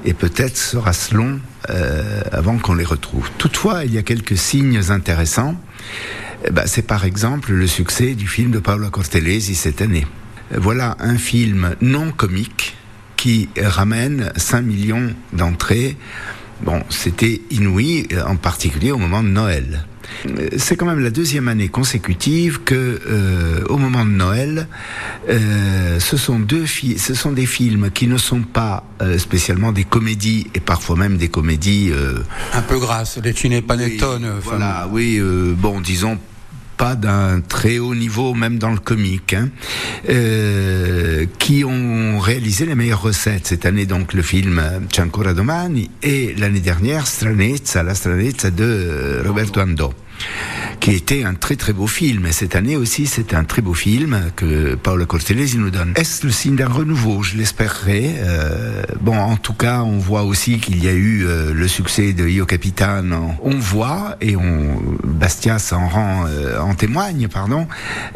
Et 0.05 0.15
peut-être 0.15 0.57
sera-ce 0.57 1.13
long 1.13 1.39
euh, 1.69 2.23
avant 2.31 2.57
qu'on 2.57 2.73
les 2.73 2.83
retrouve. 2.83 3.29
Toutefois, 3.37 3.85
il 3.85 3.93
y 3.93 3.99
a 3.99 4.01
quelques 4.01 4.37
signes 4.37 4.81
intéressants. 4.89 5.55
Eh 6.45 6.49
ben, 6.49 6.63
C'est 6.65 6.87
par 6.87 7.05
exemple 7.05 7.51
le 7.51 7.67
succès 7.67 8.15
du 8.15 8.27
film 8.27 8.49
de 8.49 8.57
Paolo 8.57 8.89
Cortellesi 8.89 9.53
cette 9.53 9.83
année. 9.83 10.07
Voilà 10.49 10.97
un 10.99 11.19
film 11.19 11.75
non 11.79 12.11
comique 12.11 12.75
qui 13.21 13.49
ramène 13.55 14.31
5 14.35 14.61
millions 14.61 15.13
d'entrées. 15.31 15.95
Bon, 16.63 16.81
c'était 16.89 17.39
inouï, 17.51 18.07
en 18.25 18.35
particulier 18.35 18.91
au 18.91 18.97
moment 18.97 19.21
de 19.21 19.27
Noël. 19.27 19.85
C'est 20.57 20.75
quand 20.75 20.87
même 20.87 21.01
la 21.01 21.11
deuxième 21.11 21.47
année 21.47 21.67
consécutive 21.67 22.61
que, 22.63 22.99
euh, 23.07 23.63
au 23.69 23.77
moment 23.77 24.05
de 24.05 24.09
Noël, 24.09 24.67
euh, 25.29 25.99
ce 25.99 26.17
sont 26.17 26.39
deux 26.39 26.65
ce 26.65 27.13
sont 27.13 27.31
des 27.31 27.45
films 27.45 27.91
qui 27.91 28.07
ne 28.07 28.17
sont 28.17 28.41
pas 28.41 28.85
euh, 29.03 29.19
spécialement 29.19 29.71
des 29.71 29.83
comédies 29.83 30.47
et 30.55 30.59
parfois 30.59 30.95
même 30.95 31.17
des 31.17 31.27
comédies 31.27 31.91
un 32.53 32.61
peu 32.63 32.79
grasses, 32.79 33.19
des 33.19 33.33
ciné-panettone. 33.33 34.25
Oui, 34.25 34.41
voilà, 34.43 34.89
oui, 34.91 35.21
bon, 35.55 35.79
disons 35.79 36.17
d'un 36.95 37.41
très 37.41 37.79
haut 37.79 37.95
niveau, 37.95 38.33
même 38.33 38.57
dans 38.57 38.71
le 38.71 38.79
comique, 38.79 39.33
hein, 39.33 39.49
euh, 40.09 41.25
qui 41.37 41.63
ont 41.63 42.19
réalisé 42.19 42.65
les 42.65 42.75
meilleures 42.75 43.01
recettes. 43.01 43.47
Cette 43.47 43.65
année, 43.65 43.85
donc, 43.85 44.13
le 44.13 44.21
film 44.21 44.61
C'è 44.91 45.01
ancora 45.01 45.33
domani 45.33 45.89
et 46.01 46.33
l'année 46.37 46.59
dernière, 46.59 47.07
Stranezza, 47.07 47.83
la 47.83 47.93
Stranezza 47.93 48.49
de 48.49 49.21
Roberto 49.25 49.59
Andò 49.61 49.93
qui 50.81 50.91
était 50.95 51.23
un 51.23 51.35
très 51.35 51.55
très 51.55 51.73
beau 51.73 51.87
film. 51.87 52.25
Et 52.25 52.31
cette 52.31 52.55
année 52.55 52.75
aussi, 52.75 53.05
c'est 53.05 53.33
un 53.33 53.43
très 53.43 53.61
beau 53.61 53.75
film 53.75 54.31
que 54.35 54.75
Paolo 54.75 55.05
Cortellesi 55.05 55.57
nous 55.57 55.69
donne. 55.69 55.93
Est-ce 55.95 56.25
le 56.25 56.31
signe 56.31 56.55
d'un 56.55 56.67
renouveau? 56.67 57.21
Je 57.21 57.37
l'espérerais. 57.37 58.15
Euh, 58.17 58.81
bon, 58.99 59.15
en 59.15 59.37
tout 59.37 59.53
cas, 59.53 59.83
on 59.83 59.99
voit 59.99 60.23
aussi 60.23 60.57
qu'il 60.57 60.83
y 60.83 60.87
a 60.87 60.93
eu 60.93 61.25
euh, 61.25 61.53
le 61.53 61.67
succès 61.67 62.13
de 62.13 62.27
Io 62.27 62.47
Capitano. 62.47 63.35
On 63.43 63.57
voit, 63.57 64.17
et 64.21 64.35
on, 64.35 64.81
Bastia 65.03 65.59
s'en 65.59 65.87
rend, 65.87 66.25
euh, 66.27 66.59
en 66.59 66.73
témoigne, 66.73 67.27
pardon, 67.27 67.67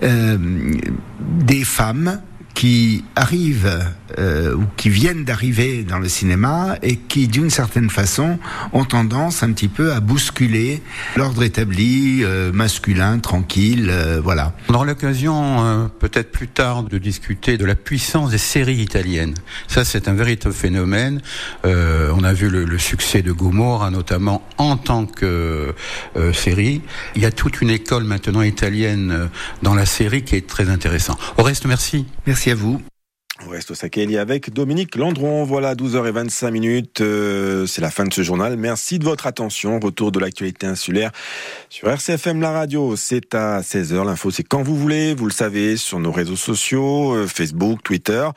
des 0.02 1.64
femmes 1.64 2.20
qui 2.56 3.04
arrivent 3.16 3.86
euh, 4.18 4.56
ou 4.56 4.64
qui 4.78 4.90
viennent 4.90 5.26
d'arriver 5.26 5.84
dans 5.84 6.00
le 6.00 6.08
cinéma 6.08 6.78
et 6.82 6.96
qui, 6.96 7.28
d'une 7.28 7.50
certaine 7.50 7.90
façon, 7.90 8.40
ont 8.72 8.86
tendance 8.86 9.44
un 9.44 9.52
petit 9.52 9.68
peu 9.68 9.92
à 9.92 10.00
bousculer 10.00 10.82
l'ordre 11.18 11.44
établi, 11.44 12.24
euh, 12.24 12.54
masculin, 12.54 13.20
tranquille, 13.20 13.90
euh, 13.92 14.22
voilà. 14.24 14.54
On 14.70 14.74
aura 14.74 14.86
l'occasion 14.86 15.92
peut-être 16.00 16.32
plus 16.32 16.48
tard 16.48 16.84
de 16.84 16.98
discuter 16.98 17.58
de 17.58 17.66
la 17.66 17.76
puissance 17.76 18.32
des 18.32 18.38
séries 18.38 18.78
italiennes. 18.78 19.36
Ça, 19.68 19.84
c'est 19.84 20.08
un 20.08 20.14
véritable 20.14 20.56
phénomène. 20.56 21.22
on 21.64 22.24
a 22.24 22.34
vu 22.34 22.50
le, 22.50 22.64
le 22.64 22.78
succès 22.80 23.22
de 23.22 23.34
Gomorra, 23.34 23.92
notamment 23.92 24.48
en 24.58 24.78
tant 24.78 25.06
que 25.06 25.74
série. 26.34 26.82
Il 27.16 27.22
y 27.22 27.26
a 27.26 27.32
toute 27.32 27.62
une 27.62 27.70
école 27.70 28.06
maintenant 28.06 28.42
italienne 28.42 29.30
dans 29.62 29.76
la 29.76 29.86
série 29.86 30.24
qui 30.24 30.36
est 30.36 30.48
très 30.48 30.70
intéressante. 30.70 31.20
Au 31.38 31.44
reste, 31.44 31.66
merci. 31.66 32.06
Merci 32.26 32.45
à 32.52 32.56
vous. 32.56 32.82
On 33.46 33.50
reste 33.50 33.72
au 33.72 33.76
Sakeli 33.76 34.18
avec 34.18 34.54
Dominique 34.54 34.96
Landron. 34.96 35.44
Voilà, 35.44 35.76
12h25 35.76 36.52
minutes. 36.52 37.02
Euh, 37.02 37.66
c'est 37.66 37.82
la 37.82 37.90
fin 37.90 38.06
de 38.06 38.14
ce 38.14 38.22
journal. 38.22 38.56
Merci 38.56 39.00
de 39.00 39.04
votre 39.04 39.28
attention. 39.28 39.80
Retour 39.80 40.12
de 40.12 40.20
l'actualité 40.20 40.68
insulaire 40.68 41.12
sur 41.70 41.90
RCFM 41.90 42.42
La 42.42 42.52
Radio. 42.52 42.96
C'est 42.96 43.34
à 43.34 43.62
16h. 43.62 44.06
L'info, 44.06 44.32
c'est 44.32 44.44
quand 44.44 44.62
vous 44.62 44.78
voulez. 44.78 45.16
Vous 45.16 45.26
le 45.26 45.32
savez, 45.32 45.76
sur 45.76 46.00
nos 46.00 46.12
réseaux 46.12 46.36
sociaux, 46.36 47.16
euh, 47.16 47.28
Facebook, 47.28 47.82
Twitter 47.84 48.28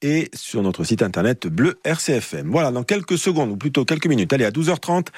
et 0.00 0.30
sur 0.32 0.62
notre 0.62 0.84
site 0.84 1.02
internet 1.02 1.46
bleu 1.46 1.78
RCFM. 1.84 2.50
Voilà, 2.50 2.70
dans 2.70 2.84
quelques 2.84 3.18
secondes, 3.18 3.50
ou 3.50 3.56
plutôt 3.56 3.84
quelques 3.84 4.06
minutes, 4.06 4.32
allez, 4.32 4.44
à 4.44 4.50
12h30, 4.50 5.08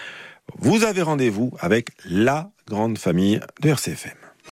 vous 0.56 0.84
avez 0.84 1.02
rendez-vous 1.02 1.52
avec 1.61 1.90
la 2.04 2.50
grande 2.66 2.98
famille 2.98 3.40
de 3.61 3.68
RCFM. 3.68 4.17